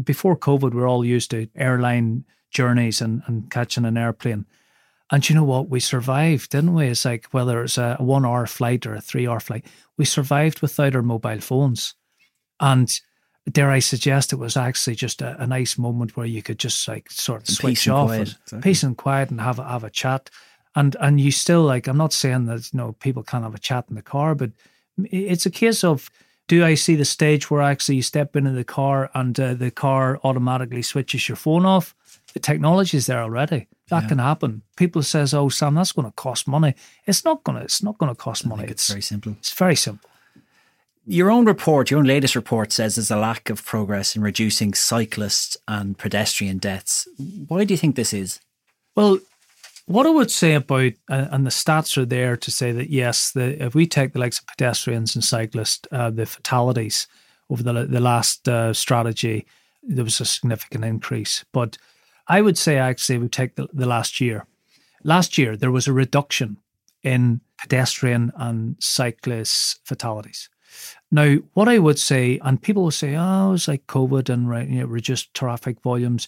before 0.03 0.35
COVID, 0.35 0.73
we're 0.73 0.89
all 0.89 1.05
used 1.05 1.29
to 1.31 1.47
airline 1.55 2.25
journeys 2.49 3.01
and, 3.01 3.21
and 3.27 3.49
catching 3.51 3.85
an 3.85 3.97
airplane 3.97 4.47
and 5.11 5.27
you 5.27 5.35
know 5.35 5.43
what? 5.43 5.69
We 5.69 5.79
survived, 5.79 6.51
didn't 6.51 6.73
we? 6.73 6.87
It's 6.87 7.05
like 7.05 7.27
whether 7.31 7.63
it's 7.63 7.77
a 7.77 7.95
one 7.99 8.25
hour 8.25 8.45
flight 8.45 8.85
or 8.85 8.95
a 8.95 9.01
three 9.01 9.27
hour 9.27 9.39
flight, 9.39 9.65
we 9.97 10.05
survived 10.05 10.61
without 10.61 10.95
our 10.95 11.01
mobile 11.01 11.41
phones. 11.41 11.95
And 12.59 12.91
dare 13.51 13.71
I 13.71 13.79
suggest 13.79 14.33
it 14.33 14.37
was 14.37 14.55
actually 14.55 14.95
just 14.95 15.21
a, 15.21 15.41
a 15.41 15.47
nice 15.47 15.77
moment 15.77 16.15
where 16.15 16.25
you 16.25 16.43
could 16.43 16.59
just 16.59 16.87
like 16.87 17.09
sort 17.09 17.41
of 17.41 17.55
switch 17.55 17.87
off, 17.87 18.07
quiet, 18.07 18.19
and, 18.19 18.37
exactly. 18.43 18.61
peace 18.61 18.83
and 18.83 18.97
quiet, 18.97 19.29
and 19.31 19.41
have 19.41 19.59
a, 19.59 19.63
have 19.63 19.83
a 19.83 19.89
chat. 19.89 20.29
And 20.75 20.95
and 20.99 21.19
you 21.19 21.31
still 21.31 21.63
like 21.63 21.87
I'm 21.87 21.97
not 21.97 22.13
saying 22.13 22.45
that 22.45 22.71
you 22.71 22.77
know 22.77 22.93
people 22.93 23.23
can't 23.23 23.43
have 23.43 23.55
a 23.55 23.59
chat 23.59 23.85
in 23.89 23.95
the 23.95 24.01
car, 24.03 24.35
but 24.35 24.51
it's 25.05 25.45
a 25.45 25.51
case 25.51 25.83
of 25.83 26.09
do 26.47 26.65
I 26.65 26.75
see 26.75 26.95
the 26.95 27.05
stage 27.05 27.49
where 27.49 27.61
actually 27.61 27.95
you 27.95 28.01
step 28.01 28.35
into 28.35 28.51
the 28.51 28.63
car 28.63 29.09
and 29.13 29.39
uh, 29.39 29.53
the 29.53 29.71
car 29.71 30.19
automatically 30.23 30.81
switches 30.81 31.29
your 31.29 31.35
phone 31.35 31.65
off? 31.65 31.95
The 32.33 32.39
technology 32.39 32.97
is 32.97 33.07
there 33.07 33.21
already. 33.21 33.67
That 33.89 34.03
yeah. 34.03 34.09
can 34.09 34.19
happen. 34.19 34.61
People 34.75 35.03
says, 35.03 35.33
"Oh, 35.33 35.49
Sam, 35.49 35.75
that's 35.75 35.91
going 35.91 36.07
to 36.07 36.13
cost 36.13 36.47
money." 36.47 36.75
It's 37.05 37.25
not 37.25 37.43
going 37.43 37.57
to. 37.57 37.63
It's 37.63 37.83
not 37.83 37.97
going 37.97 38.13
to 38.13 38.15
cost 38.15 38.45
money. 38.45 38.63
it's, 38.63 38.71
it's 38.71 38.89
very 38.89 39.01
simple. 39.01 39.35
It's 39.39 39.53
very 39.53 39.75
simple. 39.75 40.09
Your 41.05 41.31
own 41.31 41.45
report, 41.45 41.89
your 41.89 41.99
own 41.99 42.05
latest 42.05 42.35
report 42.35 42.71
says 42.71 42.95
there's 42.95 43.09
a 43.09 43.17
lack 43.17 43.49
of 43.49 43.65
progress 43.65 44.15
in 44.15 44.21
reducing 44.21 44.75
cyclist 44.75 45.57
and 45.67 45.97
pedestrian 45.97 46.59
deaths. 46.59 47.07
Why 47.47 47.63
do 47.63 47.73
you 47.73 47.79
think 47.79 47.95
this 47.95 48.13
is? 48.13 48.39
Well, 48.95 49.17
what 49.87 50.05
I 50.05 50.11
would 50.11 50.29
say 50.29 50.53
about, 50.53 50.91
and 51.07 51.47
the 51.47 51.49
stats 51.49 51.97
are 51.97 52.05
there 52.05 52.37
to 52.37 52.51
say 52.51 52.71
that 52.73 52.91
yes, 52.91 53.31
the, 53.31 53.63
if 53.63 53.73
we 53.73 53.87
take 53.87 54.13
the 54.13 54.19
likes 54.19 54.37
of 54.37 54.45
pedestrians 54.45 55.15
and 55.15 55.23
cyclists, 55.23 55.87
uh, 55.91 56.11
the 56.11 56.27
fatalities 56.27 57.07
over 57.49 57.63
the 57.63 57.87
the 57.87 57.99
last 57.99 58.47
uh, 58.47 58.71
strategy, 58.71 59.47
there 59.81 60.03
was 60.03 60.21
a 60.21 60.25
significant 60.25 60.85
increase. 60.85 61.43
But 61.51 61.79
I 62.29 62.41
would 62.41 62.57
say 62.57 62.77
actually 62.77 63.17
we 63.17 63.27
take 63.27 63.55
the, 63.55 63.67
the 63.73 63.87
last 63.87 64.21
year. 64.21 64.45
Last 65.03 65.37
year 65.37 65.57
there 65.57 65.71
was 65.71 65.87
a 65.87 65.93
reduction 65.93 66.57
in 67.03 67.41
pedestrian 67.57 68.31
and 68.35 68.75
cyclist 68.79 69.79
fatalities. 69.83 70.49
Now, 71.11 71.37
what 71.53 71.67
I 71.67 71.79
would 71.79 71.97
say, 71.97 72.39
and 72.43 72.61
people 72.61 72.83
will 72.83 72.91
say, 72.91 73.15
"Oh, 73.15 73.53
it's 73.53 73.67
like 73.67 73.87
COVID 73.87 74.29
and 74.29 74.71
you 74.71 74.81
know, 74.81 74.85
reduced 74.85 75.33
traffic 75.33 75.81
volumes." 75.81 76.27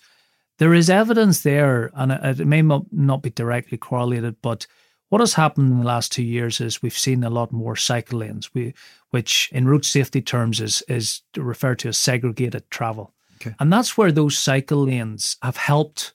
There 0.57 0.73
is 0.73 0.89
evidence 0.89 1.41
there, 1.41 1.91
and 1.93 2.11
it, 2.11 2.45
may 2.45 2.61
not 2.61 3.21
be 3.21 3.29
directly 3.29 3.77
correlated, 3.77 4.41
but 4.41 4.67
what 5.09 5.21
has 5.21 5.33
happened 5.33 5.71
in 5.71 5.79
the 5.79 5.85
last 5.85 6.11
two 6.11 6.23
years 6.23 6.61
is 6.61 6.81
we've 6.81 6.97
seen 6.97 7.23
a 7.23 7.29
lot 7.29 7.51
more 7.51 7.75
cycle 7.75 8.19
lanes, 8.19 8.53
we, 8.53 8.73
which 9.09 9.49
in 9.51 9.67
road 9.67 9.85
safety 9.85 10.21
terms 10.21 10.59
is 10.59 10.81
is 10.87 11.21
referred 11.37 11.79
to 11.79 11.89
as 11.89 11.99
segregated 11.99 12.69
travel. 12.71 13.13
Okay. 13.41 13.55
And 13.59 13.71
that's 13.73 13.97
where 13.97 14.11
those 14.11 14.37
cycle 14.37 14.85
lanes 14.85 15.37
have 15.41 15.57
helped 15.57 16.13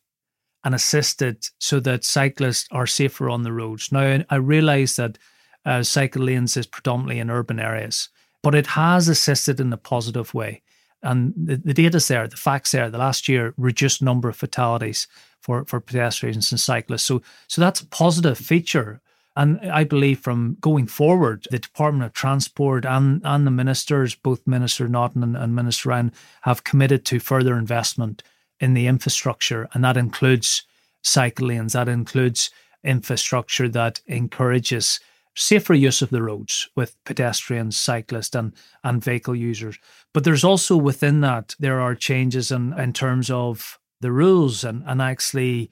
and 0.65 0.75
assisted 0.75 1.47
so 1.59 1.81
that 1.81 2.05
cyclists 2.05 2.69
are 2.71 2.87
safer 2.87 3.29
on 3.29 3.43
the 3.43 3.53
roads. 3.53 3.93
Now, 3.93 4.21
I 4.31 4.37
realize 4.37 4.97
that 4.97 5.19
uh, 5.65 5.83
cycle 5.83 6.23
lanes 6.23 6.57
is 6.57 6.67
predominantly 6.67 7.19
in 7.19 7.31
urban 7.31 7.59
areas, 7.59 8.09
but 8.43 8.55
it 8.55 8.67
has 8.69 9.09
assisted 9.09 9.61
in 9.61 9.73
a 9.73 9.77
positive 9.77 10.33
way. 10.35 10.63
And 11.03 11.35
the, 11.37 11.57
the 11.57 11.75
data's 11.75 12.09
there, 12.09 12.27
the 12.27 12.37
facts 12.37 12.73
there. 12.73 12.91
The 12.91 12.99
last 12.99 13.29
year 13.29 13.55
reduced 13.57 14.03
number 14.03 14.29
of 14.29 14.37
fatalities 14.37 15.07
for, 15.41 15.65
for 15.67 15.81
pedestrians 15.81 16.51
and 16.51 16.61
cyclists. 16.61 17.05
So, 17.05 17.23
so 17.49 17.61
that's 17.61 17.81
a 17.81 17.87
positive 17.87 18.39
feature 18.39 19.01
and 19.37 19.61
I 19.71 19.85
believe 19.85 20.21
from 20.21 20.57
going 20.61 20.87
forward, 20.87 21.47
the 21.51 21.59
Department 21.59 22.05
of 22.05 22.15
Transport 22.15 22.87
and, 22.87 23.21
and 23.23 23.47
the 23.47 23.51
ministers, 23.51 24.15
both 24.15 24.47
Minister 24.47 24.89
Naughton 24.89 25.23
and, 25.23 25.37
and 25.37 25.55
Minister 25.55 25.91
Ryan, 25.91 26.13
have 26.43 26.65
committed 26.65 27.05
to 27.07 27.21
further 27.21 27.57
investment 27.57 28.23
in 28.61 28.73
the 28.73 28.87
infrastructure. 28.87 29.69
And 29.75 29.85
that 29.85 29.99
includes 29.99 30.63
cycle 31.03 31.49
lanes, 31.49 31.75
that 31.75 31.89
includes 31.89 32.51
infrastructure 32.83 33.69
that 33.69 34.01
encourages 34.07 35.01
safer 35.35 35.75
use 35.75 36.01
of 36.01 36.09
the 36.09 36.23
roads 36.23 36.69
with 36.75 36.97
pedestrians, 37.05 37.77
cyclists, 37.77 38.35
and, 38.35 38.55
and 38.83 39.05
vehicle 39.05 39.37
users. 39.37 39.79
But 40.15 40.25
there's 40.25 40.45
also 40.45 40.79
within 40.79 41.21
that, 41.21 41.55
there 41.59 41.81
are 41.81 41.95
changes 41.95 42.51
in, 42.51 42.73
in 42.79 42.95
terms 42.95 43.31
of 43.31 43.79
the 44.01 44.13
rules 44.13 44.65
and, 44.65 44.83
and 44.87 45.03
actually 45.03 45.71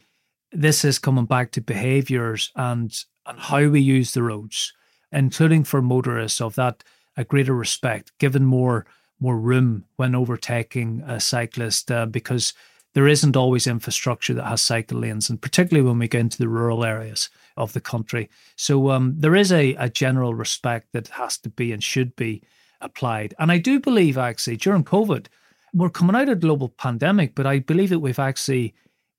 this 0.53 0.85
is 0.85 0.99
coming 0.99 1.25
back 1.25 1.51
to 1.53 1.61
behaviors 1.61 2.53
and 2.55 2.95
and 3.27 3.39
how 3.39 3.69
we 3.69 3.81
use 3.81 4.13
the 4.13 4.23
roads, 4.23 4.73
including 5.13 5.65
for 5.65 5.83
motorists, 5.83 6.41
of 6.41 6.55
that 6.55 6.85
a 7.17 7.25
greater 7.25 7.55
respect, 7.55 8.13
given 8.19 8.45
more 8.45 8.87
more 9.21 9.39
room 9.39 9.85
when 9.97 10.15
overtaking 10.15 11.03
a 11.07 11.21
cyclist, 11.21 11.91
uh, 11.91 12.05
because 12.05 12.53
there 12.95 13.07
isn't 13.09 13.37
always 13.37 13.67
infrastructure 13.67 14.35
that 14.35 14.47
has 14.47 14.61
cycle 14.61 14.99
lanes, 14.99 15.31
and 15.31 15.41
particularly 15.41 15.87
when 15.87 15.99
we 15.99 16.09
get 16.09 16.21
into 16.21 16.39
the 16.39 16.49
rural 16.49 16.85
areas 16.85 17.31
of 17.57 17.73
the 17.73 17.81
country. 17.81 18.29
So 18.57 18.91
um, 18.91 19.15
there 19.19 19.35
is 19.35 19.53
a, 19.53 19.75
a 19.75 19.89
general 19.89 20.35
respect 20.35 20.93
that 20.93 21.09
has 21.09 21.39
to 21.39 21.49
be 21.49 21.73
and 21.73 21.83
should 21.83 22.15
be 22.17 22.43
applied. 22.81 23.35
And 23.39 23.51
I 23.51 23.59
do 23.59 23.81
believe 23.81 24.19
actually 24.19 24.57
during 24.57 24.85
COVID, 24.85 25.27
we're 25.73 25.91
coming 25.91 26.15
out 26.15 26.29
of 26.29 26.39
a 26.39 26.41
global 26.41 26.69
pandemic, 26.69 27.35
but 27.35 27.47
I 27.47 27.59
believe 27.59 27.91
that 27.91 27.99
we've 27.99 28.19
actually 28.19 28.75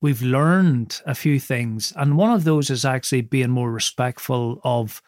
we've 0.06 0.22
learned 0.22 1.02
a 1.08 1.16
few 1.16 1.40
things. 1.40 1.92
And 1.96 2.16
one 2.16 2.32
of 2.32 2.44
those 2.44 2.70
is 2.70 2.86
actually 2.86 3.22
being 3.22 3.50
more 3.50 3.72
respectful 3.72 4.62
of 4.64 5.02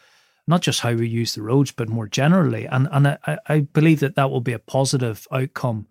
not 0.47 0.63
just 0.63 0.79
how 0.79 0.93
we 0.93 1.07
use 1.07 1.35
the 1.35 1.43
roads, 1.43 1.71
but 1.71 1.87
more 1.87 2.07
generally. 2.07 2.65
And 2.65 2.87
and 2.91 3.07
I, 3.09 3.37
I 3.45 3.59
believe 3.59 3.99
that 3.99 4.15
that 4.15 4.31
will 4.31 4.41
be 4.41 4.53
a 4.53 4.59
positive 4.59 5.27
outcome, 5.31 5.85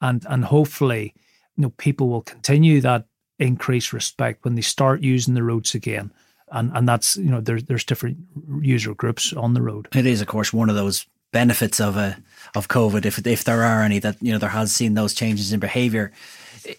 and 0.00 0.24
and 0.28 0.44
hopefully, 0.44 1.12
you 1.56 1.62
know, 1.62 1.70
people 1.70 2.08
will 2.08 2.22
continue 2.22 2.80
that 2.82 3.06
increased 3.40 3.92
respect 3.92 4.44
when 4.44 4.54
they 4.54 4.62
start 4.62 5.02
using 5.02 5.34
the 5.34 5.42
roads 5.42 5.74
again. 5.74 6.12
And 6.52 6.70
and 6.72 6.88
that's 6.88 7.16
you 7.16 7.30
know 7.30 7.40
there's 7.40 7.64
there's 7.64 7.84
different 7.84 8.18
user 8.60 8.94
groups 8.94 9.32
on 9.32 9.54
the 9.54 9.62
road. 9.62 9.88
It 9.92 10.06
is 10.06 10.20
of 10.20 10.28
course 10.28 10.52
one 10.52 10.70
of 10.70 10.76
those 10.76 11.04
benefits 11.32 11.80
of 11.80 11.96
a 11.96 12.16
of 12.54 12.68
COVID, 12.68 13.04
if 13.06 13.26
if 13.26 13.42
there 13.42 13.64
are 13.64 13.82
any, 13.82 13.98
that 13.98 14.22
you 14.22 14.30
know 14.30 14.38
there 14.38 14.50
has 14.50 14.70
seen 14.72 14.94
those 14.94 15.14
changes 15.14 15.52
in 15.52 15.58
behaviour. 15.58 16.12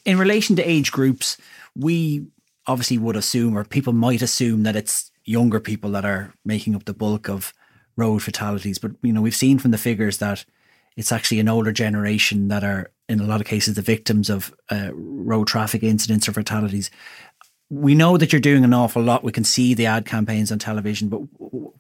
In 0.05 0.17
relation 0.17 0.55
to 0.55 0.63
age 0.63 0.93
groups, 0.93 1.35
we 1.75 2.25
obviously 2.67 2.97
would 2.97 3.15
assume, 3.15 3.57
or 3.57 3.63
people 3.63 3.93
might 3.93 4.21
assume, 4.21 4.63
that 4.63 4.75
it's 4.75 5.11
younger 5.25 5.59
people 5.59 5.91
that 5.91 6.05
are 6.05 6.33
making 6.45 6.75
up 6.75 6.85
the 6.85 6.93
bulk 6.93 7.29
of 7.29 7.53
road 7.95 8.21
fatalities. 8.21 8.79
But 8.79 8.91
you 9.01 9.13
know, 9.13 9.21
we've 9.21 9.35
seen 9.35 9.59
from 9.59 9.71
the 9.71 9.77
figures 9.77 10.17
that 10.17 10.45
it's 10.95 11.11
actually 11.11 11.39
an 11.39 11.49
older 11.49 11.71
generation 11.71 12.47
that 12.49 12.63
are, 12.63 12.91
in 13.09 13.19
a 13.19 13.25
lot 13.25 13.41
of 13.41 13.47
cases, 13.47 13.75
the 13.75 13.81
victims 13.81 14.29
of 14.29 14.53
uh, 14.69 14.91
road 14.93 15.47
traffic 15.47 15.83
incidents 15.83 16.27
or 16.27 16.33
fatalities. 16.33 16.91
We 17.69 17.95
know 17.95 18.17
that 18.17 18.31
you're 18.31 18.39
doing 18.39 18.63
an 18.63 18.73
awful 18.73 19.01
lot. 19.01 19.23
We 19.23 19.31
can 19.31 19.43
see 19.43 19.73
the 19.73 19.87
ad 19.87 20.05
campaigns 20.05 20.51
on 20.51 20.59
television, 20.59 21.09
but 21.09 21.21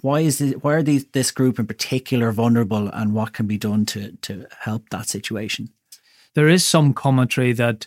why 0.01 0.21
is 0.21 0.39
this, 0.39 0.53
why 0.55 0.73
are 0.73 0.83
these, 0.83 1.05
this 1.11 1.29
group 1.31 1.59
in 1.59 1.67
particular 1.67 2.31
vulnerable, 2.31 2.87
and 2.87 3.13
what 3.13 3.33
can 3.33 3.45
be 3.45 3.57
done 3.57 3.85
to 3.87 4.13
to 4.23 4.47
help 4.61 4.89
that 4.89 5.07
situation? 5.07 5.69
There 6.33 6.49
is 6.49 6.65
some 6.65 6.93
commentary 6.93 7.53
that 7.53 7.85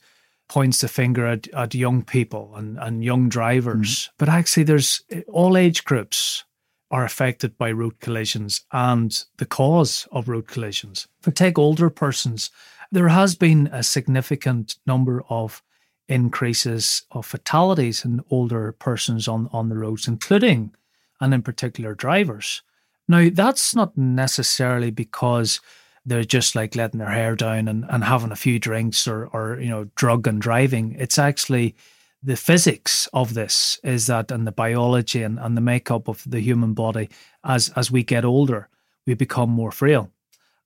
points 0.48 0.80
the 0.80 0.88
finger 0.88 1.26
at, 1.26 1.48
at 1.48 1.74
young 1.74 2.02
people 2.02 2.54
and, 2.56 2.78
and 2.78 3.04
young 3.04 3.28
drivers. 3.28 3.88
Mm. 3.88 4.08
But 4.18 4.28
actually, 4.28 4.62
there's 4.64 5.02
all 5.28 5.56
age 5.56 5.84
groups 5.84 6.44
are 6.90 7.04
affected 7.04 7.58
by 7.58 7.72
road 7.72 7.98
collisions 8.00 8.64
and 8.72 9.24
the 9.38 9.46
cause 9.46 10.06
of 10.12 10.28
road 10.28 10.46
collisions. 10.46 11.08
For 11.20 11.32
take 11.32 11.58
older 11.58 11.90
persons, 11.90 12.50
there 12.92 13.08
has 13.08 13.34
been 13.34 13.68
a 13.72 13.82
significant 13.82 14.76
number 14.86 15.24
of 15.28 15.62
increases 16.08 17.02
of 17.10 17.26
fatalities 17.26 18.04
in 18.04 18.22
older 18.30 18.70
persons 18.72 19.26
on, 19.26 19.48
on 19.52 19.68
the 19.68 19.76
roads, 19.76 20.06
including 20.06 20.72
and 21.20 21.34
in 21.34 21.42
particular 21.42 21.94
drivers. 21.94 22.62
Now, 23.08 23.28
that's 23.32 23.74
not 23.74 23.96
necessarily 23.96 24.90
because 24.90 25.60
they're 26.06 26.24
just 26.24 26.54
like 26.54 26.76
letting 26.76 26.98
their 26.98 27.10
hair 27.10 27.34
down 27.34 27.68
and, 27.68 27.84
and 27.90 28.04
having 28.04 28.32
a 28.32 28.36
few 28.36 28.58
drinks 28.58 29.08
or, 29.08 29.26
or, 29.32 29.58
you 29.60 29.68
know, 29.68 29.84
drug 29.96 30.26
and 30.26 30.40
driving. 30.40 30.94
It's 30.98 31.18
actually 31.18 31.74
the 32.22 32.36
physics 32.36 33.08
of 33.12 33.34
this 33.34 33.78
is 33.82 34.06
that 34.06 34.30
and 34.30 34.46
the 34.46 34.52
biology 34.52 35.22
and, 35.22 35.38
and 35.38 35.56
the 35.56 35.60
makeup 35.60 36.08
of 36.08 36.22
the 36.26 36.40
human 36.40 36.74
body 36.74 37.08
as 37.44 37.68
as 37.76 37.90
we 37.90 38.02
get 38.02 38.24
older, 38.24 38.68
we 39.06 39.14
become 39.14 39.50
more 39.50 39.72
frail. 39.72 40.10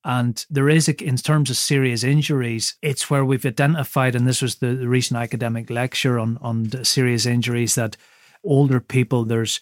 And 0.05 0.45
there 0.49 0.71
is, 0.71 0.89
a, 0.89 1.05
in 1.05 1.17
terms 1.17 1.51
of 1.51 1.57
serious 1.57 2.05
injuries, 2.05 2.77
it's 2.81 3.11
where 3.11 3.25
we've 3.25 3.45
identified, 3.45 4.15
and 4.15 4.27
this 4.27 4.41
was 4.41 4.57
the, 4.57 4.75
the 4.75 4.89
recent 4.89 5.21
academic 5.21 5.69
lecture 5.69 6.19
on, 6.19 6.39
on 6.41 6.85
serious 6.85 7.27
injuries, 7.27 7.75
that 7.75 7.99
older 8.43 8.81
people, 8.81 9.27
there's 9.27 9.61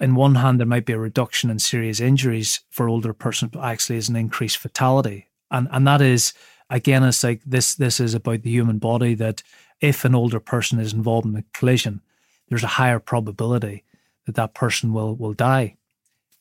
in 0.00 0.14
one 0.14 0.36
hand, 0.36 0.58
there 0.58 0.66
might 0.66 0.86
be 0.86 0.92
a 0.92 0.98
reduction 0.98 1.50
in 1.50 1.58
serious 1.58 2.00
injuries 2.00 2.60
for 2.70 2.88
older 2.88 3.12
persons, 3.12 3.52
but 3.52 3.64
actually 3.64 3.96
is 3.96 4.08
an 4.08 4.16
increased 4.16 4.58
fatality. 4.58 5.28
And 5.50 5.68
and 5.70 5.86
that 5.86 6.00
is 6.00 6.34
again, 6.70 7.04
it's 7.04 7.22
like 7.22 7.42
this 7.44 7.74
this 7.74 8.00
is 8.00 8.14
about 8.14 8.42
the 8.42 8.50
human 8.50 8.78
body 8.78 9.14
that 9.14 9.42
if 9.80 10.04
an 10.04 10.14
older 10.14 10.40
person 10.40 10.80
is 10.80 10.92
involved 10.92 11.26
in 11.26 11.36
a 11.36 11.44
collision, 11.52 12.00
there's 12.48 12.64
a 12.64 12.78
higher 12.78 12.98
probability 12.98 13.84
that 14.26 14.34
that 14.34 14.54
person 14.54 14.92
will 14.92 15.14
will 15.14 15.34
die 15.34 15.76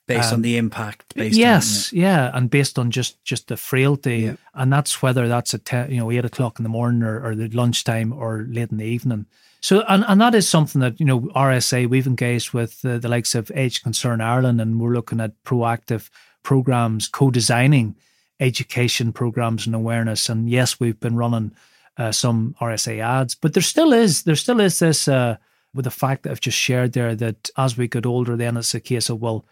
based 0.07 0.29
um, 0.29 0.35
on 0.35 0.41
the 0.41 0.57
impact. 0.57 1.13
yes, 1.15 1.91
on, 1.91 1.99
yeah. 1.99 2.07
yeah. 2.07 2.37
and 2.37 2.49
based 2.49 2.77
on 2.79 2.91
just 2.91 3.23
just 3.23 3.47
the 3.47 3.57
frailty, 3.57 4.17
yeah. 4.17 4.35
and 4.53 4.71
that's 4.71 5.01
whether 5.01 5.27
that's 5.27 5.53
at 5.53 5.65
ten, 5.65 5.91
you 5.91 5.97
know 5.97 6.11
eight 6.11 6.25
o'clock 6.25 6.59
in 6.59 6.63
the 6.63 6.69
morning 6.69 7.03
or, 7.03 7.25
or 7.25 7.35
the 7.35 7.49
lunchtime 7.49 8.13
or 8.13 8.45
late 8.49 8.71
in 8.71 8.77
the 8.77 8.85
evening. 8.85 9.25
So, 9.63 9.86
and, 9.88 10.04
and 10.10 10.19
that 10.19 10.36
is 10.36 10.47
something 10.47 10.82
that, 10.82 10.99
you 10.99 11.06
know, 11.06 11.21
RSA, 11.21 11.88
we've 11.88 12.06
engaged 12.06 12.52
with 12.52 12.82
the 12.82 12.99
likes 13.08 13.34
of 13.34 13.49
Age 13.56 13.82
Concern 13.82 14.19
Ireland, 14.19 14.60
and 14.60 14.78
we're 14.78 14.91
looking 14.91 15.21
at 15.21 15.41
proactive 15.45 16.10
programs, 16.43 17.08
co 17.08 17.32
designing 17.32 17.95
education 18.41 19.13
programs 19.13 19.65
and 19.65 19.73
awareness. 19.73 20.28
And 20.28 20.49
yes, 20.49 20.82
we've 20.82 20.99
been 20.99 21.15
running 21.15 21.54
uh, 21.95 22.12
some 22.12 22.58
RSA 22.60 22.99
ads, 22.99 23.36
but 23.36 23.54
there 23.54 23.63
still 23.63 23.93
is, 23.93 24.23
there 24.23 24.36
still 24.36 24.60
is 24.60 24.80
this, 24.80 25.08
uh, 25.08 25.38
with 25.73 25.86
the 25.86 25.91
fact 25.91 26.23
that 26.23 26.32
I've 26.32 26.41
just 26.41 26.58
shared 26.58 26.91
there, 26.91 27.15
that 27.15 27.49
as 27.56 27.78
we 27.78 27.88
get 27.88 28.06
older, 28.06 28.36
then 28.36 28.58
it's 28.58 28.76
a 28.76 28.82
case 28.82 29.08
of, 29.10 29.21
well, 29.21 29.45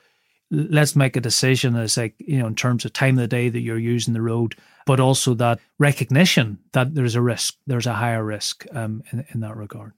let's 0.50 0.94
make 0.94 1.16
a 1.16 1.22
decision 1.22 1.78
as 1.78 1.96
like 1.96 2.16
you 2.20 2.38
know 2.38 2.48
in 2.48 2.56
terms 2.56 2.84
of 2.84 2.92
time 2.92 3.18
of 3.18 3.22
the 3.22 3.28
day 3.30 3.48
that 3.48 3.62
you're 3.62 3.78
using 3.78 4.14
the 4.14 4.22
road 4.22 4.54
but 4.86 5.00
also 5.00 5.34
that 5.34 5.58
recognition 5.80 6.60
that 6.74 6.94
there's 6.94 7.16
a 7.16 7.22
risk 7.22 7.56
there's 7.68 7.88
a 7.88 7.94
higher 7.94 8.22
risk 8.22 8.66
um, 8.74 9.02
in, 9.14 9.26
in 9.30 9.40
that 9.40 9.56
regard 9.56 9.94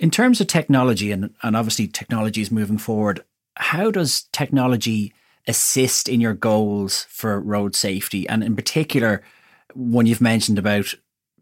in 0.00 0.10
terms 0.10 0.40
of 0.40 0.46
technology, 0.46 1.12
and, 1.12 1.34
and 1.42 1.54
obviously 1.54 1.86
technology 1.86 2.40
is 2.40 2.50
moving 2.50 2.78
forward, 2.78 3.22
how 3.56 3.90
does 3.90 4.22
technology 4.32 5.12
assist 5.46 6.08
in 6.08 6.22
your 6.22 6.32
goals 6.32 7.04
for 7.10 7.38
road 7.38 7.76
safety? 7.76 8.26
And 8.26 8.42
in 8.42 8.56
particular, 8.56 9.22
when 9.74 10.06
you've 10.06 10.22
mentioned 10.22 10.58
about 10.58 10.94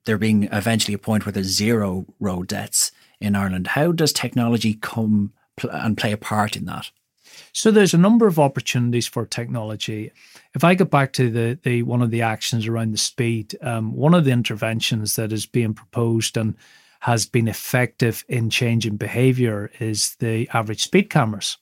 there 0.07 0.19
being 0.19 0.49
eventually 0.51 0.95
a 0.95 0.99
point 0.99 1.25
where 1.25 1.33
there's 1.33 1.47
zero 1.47 2.05
road 2.19 2.49
deaths 2.49 2.91
in 3.21 3.37
Ireland, 3.37 3.69
how 3.69 3.93
does 3.93 4.13
technology 4.13 4.75
come 4.75 5.33
pl- 5.57 5.71
and 5.71 5.97
play 5.97 6.11
a 6.11 6.17
part 6.17 6.57
in 6.57 6.65
that? 6.65 6.91
So 7.53 7.71
there's 7.71 7.95
a 7.95 7.99
number 7.99 8.27
of 8.27 8.41
opportunities 8.41 9.07
for 9.07 9.25
technology. 9.25 10.11
If 10.55 10.65
I 10.65 10.75
go 10.75 10.85
back 10.85 11.13
to 11.13 11.31
the 11.31 11.59
the 11.63 11.85
one 11.85 12.03
of 12.03 12.11
the 12.11 12.23
actions 12.23 12.67
around 12.67 12.91
the 12.91 12.99
speed, 12.99 13.57
um, 13.63 13.95
one 13.95 14.15
of 14.15 14.25
the 14.25 14.33
interventions 14.33 15.15
that 15.15 15.33
is 15.33 15.47
being 15.47 15.75
proposed 15.75 16.37
and 16.37 16.57
has 17.01 17.27
been 17.27 17.49
effective 17.49 18.25
in 18.29 18.51
changing 18.51 18.97
behavior 18.97 19.71
is 19.79 20.17
the 20.17 20.49
average 20.53 20.83
speed 20.83 21.11
cameras. 21.11 21.59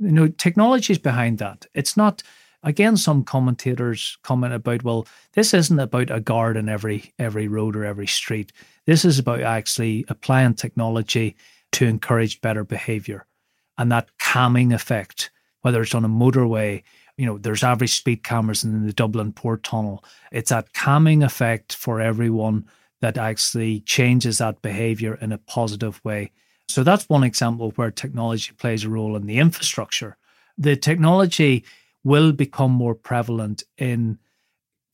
You 0.00 0.12
know, 0.12 0.28
technology 0.28 0.92
is 0.92 0.98
behind 0.98 1.38
that. 1.38 1.66
It's 1.74 1.96
not 1.96 2.22
again 2.62 2.96
some 2.96 3.22
commentators 3.22 4.18
comment 4.22 4.52
about 4.52 4.82
well 4.82 5.06
this 5.32 5.54
isn't 5.54 5.78
about 5.78 6.10
a 6.10 6.20
guard 6.20 6.56
in 6.56 6.68
every 6.68 7.14
every 7.18 7.48
road 7.48 7.76
or 7.76 7.84
every 7.84 8.06
street 8.06 8.52
this 8.86 9.04
is 9.04 9.18
about 9.18 9.40
actually 9.40 10.04
applying 10.08 10.54
technology 10.54 11.36
to 11.72 11.86
encourage 11.86 12.40
better 12.40 12.64
behavior 12.64 13.26
and 13.78 13.92
that 13.92 14.08
calming 14.18 14.72
effect 14.72 15.30
whether 15.62 15.82
it's 15.82 15.94
on 15.94 16.04
a 16.04 16.08
motorway 16.08 16.82
you 17.16 17.24
know 17.24 17.38
there's 17.38 17.62
average 17.62 17.94
speed 17.94 18.22
cameras 18.22 18.64
in 18.64 18.86
the 18.86 18.92
dublin 18.92 19.32
port 19.32 19.62
tunnel 19.62 20.02
it's 20.32 20.50
that 20.50 20.72
calming 20.72 21.22
effect 21.22 21.74
for 21.74 22.00
everyone 22.00 22.66
that 23.00 23.18
actually 23.18 23.80
changes 23.80 24.38
that 24.38 24.62
behavior 24.62 25.16
in 25.20 25.32
a 25.32 25.38
positive 25.38 26.02
way. 26.04 26.30
So 26.68 26.82
that's 26.82 27.08
one 27.08 27.24
example 27.24 27.72
where 27.76 27.90
technology 27.90 28.52
plays 28.56 28.84
a 28.84 28.90
role 28.90 29.16
in 29.16 29.26
the 29.26 29.38
infrastructure. 29.38 30.16
The 30.58 30.76
technology 30.76 31.64
will 32.04 32.32
become 32.32 32.72
more 32.72 32.94
prevalent 32.94 33.62
in 33.78 34.18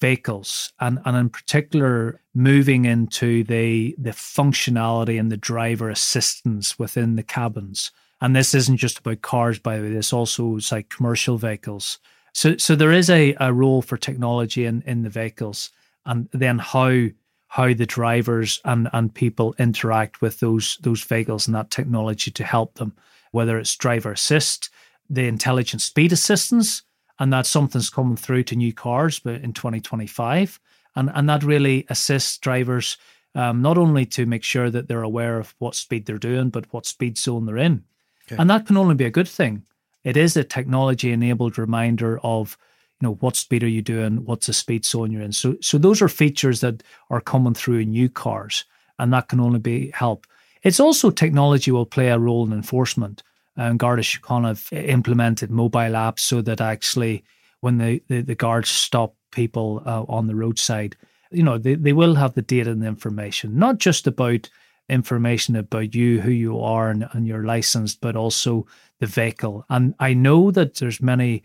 vehicles 0.01 0.73
and, 0.81 0.99
and 1.05 1.17
in 1.17 1.31
particular 1.31 2.21
moving 2.35 2.87
into 2.87 3.45
the 3.45 3.95
the 3.99 4.11
functionality 4.11 5.19
and 5.21 5.31
the 5.31 5.37
driver 5.37 5.91
assistance 5.91 6.77
within 6.79 7.15
the 7.15 7.23
cabins. 7.23 7.93
And 8.21 8.35
this 8.35 8.55
isn't 8.55 8.79
just 8.79 8.99
about 8.99 9.23
cars, 9.23 9.59
by 9.59 9.77
the 9.77 9.85
way, 9.85 9.93
this 9.93 10.13
also 10.13 10.57
is 10.57 10.73
like 10.73 10.89
commercial 10.89 11.39
vehicles. 11.39 11.99
So 12.35 12.57
so 12.57 12.75
there 12.75 12.91
is 12.91 13.11
a, 13.11 13.37
a 13.39 13.53
role 13.53 13.81
for 13.81 13.97
technology 13.97 14.65
in, 14.65 14.83
in 14.87 15.03
the 15.03 15.11
vehicles 15.11 15.71
and 16.05 16.29
then 16.33 16.59
how 16.59 17.07
how 17.53 17.75
the 17.75 17.85
drivers 17.85 18.63
and, 18.65 18.89
and 18.95 19.15
people 19.15 19.55
interact 19.59 20.23
with 20.23 20.41
those 20.41 20.79
those 20.81 21.05
vehicles 21.05 21.47
and 21.47 21.55
that 21.55 21.71
technology 21.71 22.31
to 22.31 22.45
help 22.45 22.77
them, 22.77 22.95
whether 23.31 23.59
it's 23.59 23.77
driver 23.77 24.13
assist, 24.13 24.71
the 25.11 25.27
intelligent 25.27 25.83
speed 25.83 26.13
assistance, 26.13 26.81
and 27.19 27.31
that's 27.31 27.51
something's 27.51 27.91
coming 27.91 28.17
through 28.17 28.43
to 28.45 28.57
new 28.57 28.73
cars, 28.73 29.19
but 29.19 29.43
in 29.43 29.53
2025, 29.53 30.59
and 30.97 31.11
and 31.15 31.29
that 31.29 31.43
really 31.43 31.85
assists 31.91 32.39
drivers 32.39 32.97
um, 33.35 33.61
not 33.61 33.77
only 33.77 34.07
to 34.07 34.25
make 34.25 34.45
sure 34.45 34.71
that 34.71 34.89
they're 34.89 35.03
aware 35.03 35.39
of 35.39 35.55
what 35.59 35.75
speed 35.75 36.07
they're 36.07 36.17
doing, 36.17 36.49
but 36.49 36.73
what 36.73 36.87
speed 36.87 37.19
zone 37.19 37.45
they're 37.45 37.59
in, 37.59 37.85
okay. 38.29 38.41
and 38.41 38.49
that 38.49 38.67
can 38.67 38.79
only 38.79 38.95
be 38.95 39.05
a 39.05 39.11
good 39.11 39.29
thing. 39.29 39.63
It 40.05 40.17
is 40.17 40.39
a 40.39 40.43
technology 40.43 41.13
enabled 41.13 41.59
reminder 41.59 42.19
of 42.21 42.57
you 43.03 43.09
know 43.09 43.15
what 43.15 43.35
speed 43.35 43.65
are 43.65 43.69
you 43.69 43.83
doing? 43.83 44.25
What's 44.25 44.47
the 44.47 44.53
speed 44.53 44.85
zone 44.85 45.11
you're 45.11 45.23
in? 45.23 45.33
So 45.33 45.57
so 45.61 45.77
those 45.77 46.01
are 46.01 46.09
features 46.09 46.61
that 46.61 46.85
are 47.11 47.21
coming 47.21 47.53
through 47.53 47.79
in 47.79 47.91
new 47.91 48.09
cars 48.09 48.65
and 49.01 49.13
that 49.13 49.29
can 49.29 49.41
only 49.41 49.59
be 49.59 49.91
help. 49.91 50.25
It's 50.63 50.79
also 50.79 51.11
technology 51.11 51.73
will 51.73 51.85
play 51.85 52.09
a 52.11 52.19
role 52.19 52.47
in 52.47 52.53
enforcement 52.53 53.25
and 53.57 53.79
Garda 53.79 54.05
kind 54.23 54.47
of 54.47 54.73
implemented 54.73 55.51
mobile 55.51 55.81
apps 55.81 56.21
so 56.21 56.43
that 56.43 56.61
actually 56.61 57.25
when 57.61 57.79
the, 57.79 58.01
the, 58.07 58.21
the 58.23 58.37
guards 58.37 58.71
stop 58.71 59.17
people 59.33 59.83
uh, 59.85 60.05
on 60.09 60.29
the 60.29 60.37
roadside, 60.37 60.97
you 61.33 61.43
know, 61.43 61.59
they, 61.59 61.75
they 61.75 61.93
will 61.93 62.15
have 62.15 62.35
the 62.35 62.43
data 62.43 62.71
and 62.71 62.83
the 62.83 62.87
information, 62.87 63.59
not 63.59 63.79
just 63.79 64.07
about 64.07 64.49
information 64.89 65.57
about 65.57 65.95
you, 65.95 66.21
who 66.21 66.31
you 66.31 66.61
are, 66.61 66.91
and, 66.91 67.09
and 67.13 67.27
your 67.27 67.45
license, 67.45 67.95
but 67.95 68.15
also 68.15 68.67
the 69.01 69.07
vehicle. 69.07 69.65
And 69.69 69.95
I 69.99 70.15
know 70.15 70.51
that 70.53 70.77
there's 70.77 71.01
many 71.01 71.43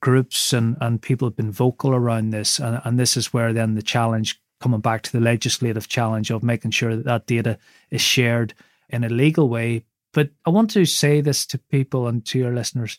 groups 0.00 0.52
and, 0.52 0.76
and 0.80 1.02
people 1.02 1.28
have 1.28 1.36
been 1.36 1.52
vocal 1.52 1.94
around 1.94 2.30
this. 2.30 2.58
And, 2.58 2.80
and 2.84 2.98
this 2.98 3.16
is 3.16 3.32
where 3.32 3.52
then 3.52 3.74
the 3.74 3.82
challenge 3.82 4.40
coming 4.60 4.80
back 4.80 5.02
to 5.02 5.12
the 5.12 5.20
legislative 5.20 5.88
challenge 5.88 6.30
of 6.30 6.42
making 6.42 6.72
sure 6.72 6.96
that 6.96 7.04
that 7.04 7.26
data 7.26 7.58
is 7.90 8.00
shared 8.00 8.54
in 8.88 9.04
a 9.04 9.08
legal 9.08 9.48
way. 9.48 9.84
But 10.12 10.30
I 10.44 10.50
want 10.50 10.70
to 10.70 10.84
say 10.84 11.20
this 11.20 11.46
to 11.46 11.58
people 11.58 12.08
and 12.08 12.24
to 12.26 12.38
your 12.38 12.52
listeners. 12.52 12.98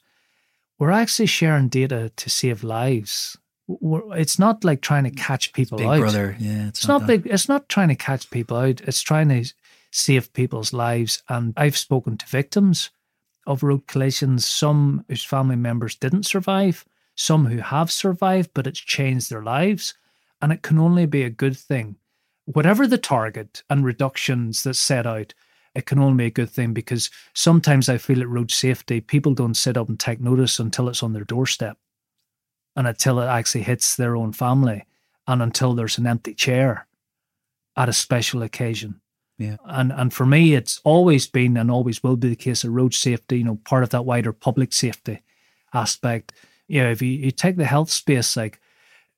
We're 0.78 0.92
actually 0.92 1.26
sharing 1.26 1.68
data 1.68 2.12
to 2.16 2.30
save 2.30 2.64
lives. 2.64 3.38
We're, 3.68 4.18
it's 4.18 4.40
not 4.40 4.64
like 4.64 4.82
trying 4.82 5.04
to 5.04 5.12
catch 5.12 5.52
people 5.54 5.78
big 5.78 5.88
out. 5.88 6.00
brother, 6.00 6.36
yeah. 6.40 6.70
It's, 6.70 6.80
it's 6.80 6.88
not, 6.88 7.02
not 7.02 7.08
big. 7.08 7.28
It's 7.28 7.50
not 7.50 7.68
trying 7.68 7.90
to 7.90 7.96
catch 7.96 8.30
people 8.30 8.58
out. 8.58 8.82
It's 8.82 9.02
trying 9.02 9.30
to 9.30 9.46
save 9.92 10.32
people's 10.34 10.72
lives. 10.72 11.22
And 11.28 11.54
I've 11.58 11.78
spoken 11.78 12.18
to 12.18 12.26
victims 12.28 12.92
of 13.50 13.64
road 13.64 13.88
collisions, 13.88 14.46
some 14.46 15.04
whose 15.10 15.26
family 15.26 15.56
members 15.56 15.96
didn't 15.96 16.28
survive, 16.28 16.86
some 17.16 17.48
who 17.48 17.58
have 17.58 17.92
survived, 17.92 18.52
but 18.54 18.68
it's 18.68 18.80
changed 18.80 19.30
their 19.30 19.42
lives. 19.42 19.96
And 20.40 20.54
it 20.54 20.62
can 20.62 20.78
only 20.78 21.08
be 21.08 21.24
a 21.24 21.32
good 21.32 21.58
thing. 21.58 21.98
Whatever 22.46 22.88
the 22.88 23.00
target 23.00 23.64
and 23.70 23.84
reductions 23.84 24.64
that's 24.64 24.80
set 24.80 25.06
out, 25.06 25.34
it 25.74 25.88
can 25.88 26.00
only 26.00 26.18
be 26.18 26.28
a 26.28 26.32
good 26.32 26.50
thing 26.50 26.74
because 26.74 27.10
sometimes 27.34 27.90
I 27.90 27.98
feel 27.98 28.22
at 28.22 28.30
road 28.30 28.52
safety, 28.52 29.02
people 29.02 29.34
don't 29.34 29.58
sit 29.58 29.78
up 29.78 29.90
and 29.90 30.00
take 30.00 30.22
notice 30.22 30.60
until 30.60 30.88
it's 30.88 31.04
on 31.04 31.14
their 31.14 31.26
doorstep 31.26 31.78
and 32.76 32.88
until 32.88 33.20
it 33.20 33.26
actually 33.26 33.64
hits 33.64 33.96
their 33.96 34.16
own 34.16 34.32
family 34.32 34.86
and 35.28 35.42
until 35.42 35.74
there's 35.74 35.98
an 35.98 36.08
empty 36.08 36.36
chair 36.36 36.88
at 37.76 37.90
a 37.90 37.94
special 37.94 38.44
occasion. 38.44 39.02
Yeah. 39.40 39.56
And 39.64 39.92
and 39.94 40.14
for 40.14 40.26
me, 40.26 40.54
it's 40.54 40.82
always 40.84 41.26
been 41.26 41.56
and 41.58 41.72
always 41.72 42.04
will 42.04 42.18
be 42.18 42.30
the 42.30 42.36
case 42.36 42.66
of 42.66 42.74
road 42.74 42.94
safety, 42.94 43.38
you 43.40 43.46
know, 43.46 43.58
part 43.64 43.84
of 43.84 43.90
that 43.90 44.04
wider 44.04 44.34
public 44.34 44.74
safety 44.74 45.22
aspect. 45.74 46.34
You 46.68 46.84
know, 46.84 46.92
if 46.92 47.02
you, 47.02 47.10
you 47.10 47.32
take 47.32 47.56
the 47.56 47.66
health 47.66 47.90
space, 47.90 48.36
like 48.36 48.60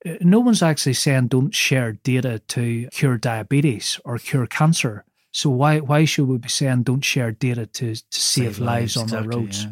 uh, 0.06 0.14
no 0.20 0.38
one's 0.38 0.62
actually 0.62 0.94
saying 0.94 1.26
don't 1.26 1.52
share 1.52 1.92
data 2.04 2.38
to 2.38 2.88
cure 2.92 3.18
diabetes 3.18 4.00
or 4.04 4.16
cure 4.18 4.46
cancer. 4.46 5.04
So 5.32 5.50
why 5.50 5.80
why 5.80 6.04
should 6.04 6.28
we 6.28 6.38
be 6.38 6.48
saying 6.48 6.84
don't 6.84 7.04
share 7.04 7.32
data 7.32 7.66
to, 7.66 7.94
to 7.96 8.02
save, 8.10 8.54
save 8.54 8.58
lives, 8.60 8.96
lives, 8.96 8.96
on 8.96 9.02
exactly, 9.04 9.28
the 9.28 9.36
roads? 9.36 9.64
Yeah. 9.64 9.70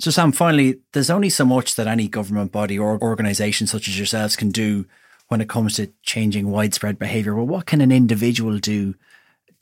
So 0.00 0.10
Sam, 0.10 0.32
finally, 0.32 0.80
there's 0.92 1.10
only 1.10 1.28
so 1.28 1.44
much 1.44 1.74
that 1.74 1.86
any 1.86 2.08
government 2.08 2.50
body 2.50 2.78
or 2.78 2.98
organisation 3.02 3.66
such 3.66 3.88
as 3.88 3.98
yourselves 3.98 4.36
can 4.36 4.50
do 4.50 4.86
when 5.28 5.42
it 5.42 5.50
comes 5.50 5.76
to 5.76 5.92
changing 6.02 6.50
widespread 6.50 6.98
behaviour. 6.98 7.34
Well, 7.34 7.46
what 7.46 7.66
can 7.66 7.82
an 7.82 7.92
individual 7.92 8.58
do 8.58 8.94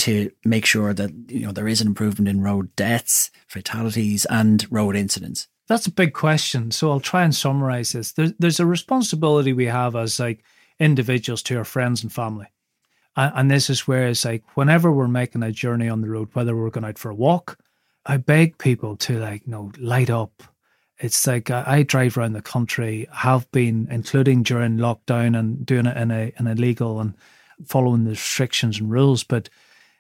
to 0.03 0.33
make 0.45 0.67
sure 0.67 0.93
that 0.93 1.13
you 1.29 1.47
know 1.47 1.53
there 1.53 1.69
is 1.69 1.81
an 1.81 1.87
improvement 1.87 2.29
in 2.29 2.41
road 2.41 2.75
deaths, 2.75 3.31
fatalities, 3.47 4.25
and 4.27 4.67
road 4.71 4.97
incidents? 4.97 5.49
That's 5.69 5.87
a 5.87 5.93
big 5.93 6.13
question. 6.13 6.73
So 6.73 6.91
I'll 6.91 7.01
try 7.01 7.23
and 7.23 7.35
summarize 7.35 7.93
this. 7.93 8.13
There's, 8.13 8.33
there's 8.39 8.61
a 8.61 8.67
responsibility 8.67 9.53
we 9.53 9.67
have 9.67 9.95
as 9.95 10.19
like 10.19 10.43
individuals 10.81 11.43
to 11.45 11.57
our 11.57 11.65
friends 11.65 12.03
and 12.03 12.13
family. 12.13 12.49
And, 13.17 13.33
and 13.37 13.51
this 13.51 13.71
is 13.71 13.87
where 13.87 14.09
it's 14.09 14.25
like 14.25 14.43
whenever 14.57 14.91
we're 14.91 15.07
making 15.07 15.45
a 15.45 15.53
journey 15.53 15.89
on 15.89 16.01
the 16.01 16.11
road, 16.11 16.31
whether 16.33 16.57
we're 16.57 16.71
going 16.71 16.85
out 16.85 16.99
for 16.99 17.11
a 17.11 17.15
walk, 17.15 17.59
I 18.05 18.17
beg 18.17 18.59
people 18.59 18.97
to 18.99 19.21
like, 19.21 19.47
you 19.47 19.53
know, 19.53 19.71
light 19.79 20.11
up. 20.11 20.43
It's 20.99 21.25
like 21.29 21.49
I, 21.49 21.65
I 21.65 21.83
drive 21.85 22.19
around 22.19 22.33
the 22.33 22.43
country, 22.43 23.07
have 23.13 23.51
been, 23.53 23.87
including 23.89 24.43
during 24.43 24.79
lockdown 24.79 25.39
and 25.39 25.65
doing 25.65 25.87
it 25.87 25.97
in 25.97 26.11
a 26.11 26.33
in 26.39 26.49
a 26.49 26.55
legal 26.57 27.01
and 27.01 27.15
following 27.67 28.03
the 28.03 28.11
restrictions 28.11 28.81
and 28.81 28.91
rules, 28.91 29.23
but 29.23 29.49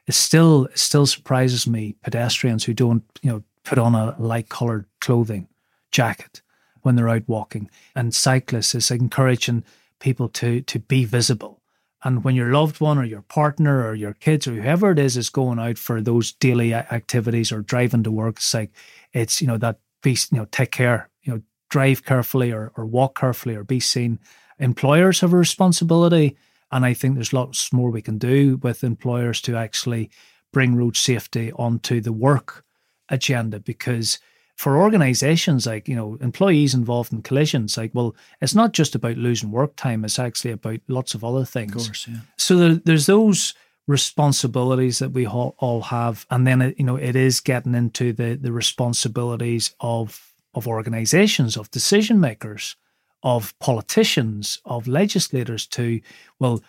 it 0.06 0.14
still 0.14 0.66
it 0.66 0.78
still 0.78 1.06
surprises 1.06 1.66
me 1.66 1.96
pedestrians 2.02 2.64
who 2.64 2.74
don't 2.74 3.04
you 3.22 3.30
know 3.30 3.42
put 3.64 3.78
on 3.78 3.94
a 3.94 4.16
light 4.18 4.48
coloured 4.48 4.86
clothing 5.00 5.48
jacket 5.90 6.42
when 6.82 6.96
they're 6.96 7.08
out 7.08 7.28
walking. 7.28 7.70
And 7.94 8.14
cyclists 8.14 8.74
is 8.74 8.90
encouraging 8.90 9.64
people 10.00 10.28
to 10.30 10.60
to 10.62 10.78
be 10.78 11.04
visible. 11.04 11.60
And 12.04 12.24
when 12.24 12.34
your 12.34 12.52
loved 12.52 12.80
one 12.80 12.98
or 12.98 13.04
your 13.04 13.22
partner 13.22 13.86
or 13.86 13.94
your 13.94 14.14
kids 14.14 14.48
or 14.48 14.54
whoever 14.54 14.90
it 14.90 14.98
is 14.98 15.16
is 15.16 15.30
going 15.30 15.60
out 15.60 15.78
for 15.78 16.00
those 16.00 16.32
daily 16.32 16.74
activities 16.74 17.52
or 17.52 17.62
driving 17.62 18.02
to 18.02 18.10
work 18.10 18.38
it's 18.38 18.52
like 18.52 18.72
it's 19.12 19.40
you 19.40 19.46
know 19.46 19.58
that 19.58 19.78
be 20.02 20.16
you 20.32 20.38
know 20.38 20.46
take 20.50 20.72
care 20.72 21.08
you 21.22 21.34
know 21.34 21.42
drive 21.70 22.04
carefully 22.04 22.52
or, 22.52 22.72
or 22.76 22.84
walk 22.84 23.18
carefully 23.18 23.54
or 23.54 23.64
be 23.64 23.80
seen. 23.80 24.18
Employers 24.58 25.20
have 25.20 25.32
a 25.32 25.36
responsibility 25.36 26.36
and 26.72 26.84
I 26.84 26.94
think 26.94 27.14
there's 27.14 27.32
lots 27.32 27.72
more 27.72 27.90
we 27.90 28.02
can 28.02 28.18
do 28.18 28.56
with 28.62 28.82
employers 28.82 29.40
to 29.42 29.56
actually 29.56 30.10
bring 30.52 30.74
road 30.74 30.96
safety 30.96 31.52
onto 31.52 32.00
the 32.00 32.12
work 32.12 32.64
agenda 33.08 33.60
because 33.60 34.18
for 34.56 34.76
organizations 34.76 35.66
like 35.66 35.88
you 35.88 35.96
know 35.96 36.16
employees 36.20 36.74
involved 36.74 37.12
in 37.12 37.22
collisions 37.22 37.76
like 37.76 37.90
well 37.94 38.14
it's 38.40 38.54
not 38.54 38.72
just 38.72 38.94
about 38.94 39.16
losing 39.16 39.50
work 39.50 39.74
time 39.76 40.04
it's 40.04 40.18
actually 40.18 40.52
about 40.52 40.80
lots 40.88 41.14
of 41.14 41.24
other 41.24 41.44
things. 41.44 41.74
Of 41.74 41.88
course 41.88 42.08
yeah. 42.08 42.18
So 42.36 42.56
there, 42.56 42.74
there's 42.84 43.06
those 43.06 43.54
responsibilities 43.86 45.00
that 45.00 45.10
we 45.10 45.26
all 45.26 45.80
have 45.82 46.26
and 46.30 46.46
then 46.46 46.62
it, 46.62 46.78
you 46.78 46.84
know 46.84 46.96
it 46.96 47.16
is 47.16 47.40
getting 47.40 47.74
into 47.74 48.12
the 48.12 48.34
the 48.40 48.52
responsibilities 48.52 49.74
of 49.80 50.32
of 50.54 50.68
organizations 50.68 51.56
of 51.56 51.70
decision 51.70 52.20
makers 52.20 52.76
of 53.22 53.58
politicians, 53.58 54.60
of 54.64 54.88
legislators 54.88 55.66
to, 55.68 56.00
well, 56.38 56.62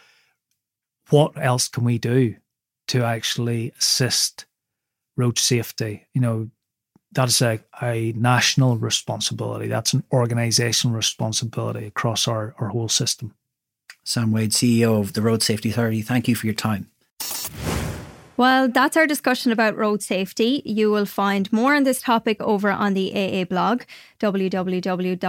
what 1.09 1.33
else 1.37 1.67
can 1.67 1.83
we 1.83 1.97
do 1.97 2.35
to 2.87 3.03
actually 3.03 3.73
assist 3.79 4.45
road 5.17 5.37
safety? 5.39 6.07
You 6.13 6.21
know, 6.21 6.49
that's 7.11 7.41
a, 7.41 7.59
a 7.81 8.13
national 8.13 8.77
responsibility. 8.77 9.67
That's 9.67 9.93
an 9.93 10.03
organizational 10.11 10.95
responsibility 10.95 11.85
across 11.85 12.27
our, 12.27 12.55
our 12.59 12.69
whole 12.69 12.89
system. 12.89 13.33
Sam 14.03 14.31
Waide, 14.31 14.51
CEO 14.51 14.99
of 14.99 15.13
the 15.13 15.21
Road 15.21 15.43
Safety 15.43 15.69
Authority, 15.69 16.01
thank 16.01 16.27
you 16.27 16.35
for 16.35 16.45
your 16.45 16.55
time. 16.55 16.89
Well, 18.35 18.67
that's 18.67 18.97
our 18.97 19.05
discussion 19.05 19.51
about 19.51 19.77
road 19.77 20.01
safety. 20.01 20.63
You 20.65 20.89
will 20.89 21.05
find 21.05 21.53
more 21.53 21.75
on 21.75 21.83
this 21.83 22.01
topic 22.01 22.41
over 22.41 22.71
on 22.71 22.95
the 22.95 23.11
AA 23.13 23.45
blog, 23.45 23.83
www.theaa.ie 24.19 25.19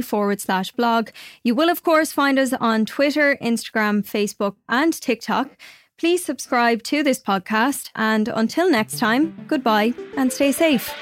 forward 0.00 0.40
slash 0.40 0.72
blog. 0.72 1.10
You 1.44 1.54
will, 1.54 1.70
of 1.70 1.84
course, 1.84 2.10
find 2.12 2.40
us 2.40 2.52
on 2.54 2.86
Twitter, 2.86 3.36
Instagram, 3.40 4.02
Facebook, 4.02 4.56
and 4.68 4.92
TikTok. 4.92 5.50
Please 5.96 6.24
subscribe 6.24 6.82
to 6.84 7.04
this 7.04 7.20
podcast. 7.20 7.90
And 7.94 8.28
until 8.28 8.68
next 8.68 8.98
time, 8.98 9.44
goodbye 9.46 9.94
and 10.16 10.32
stay 10.32 10.50
safe. 10.50 10.92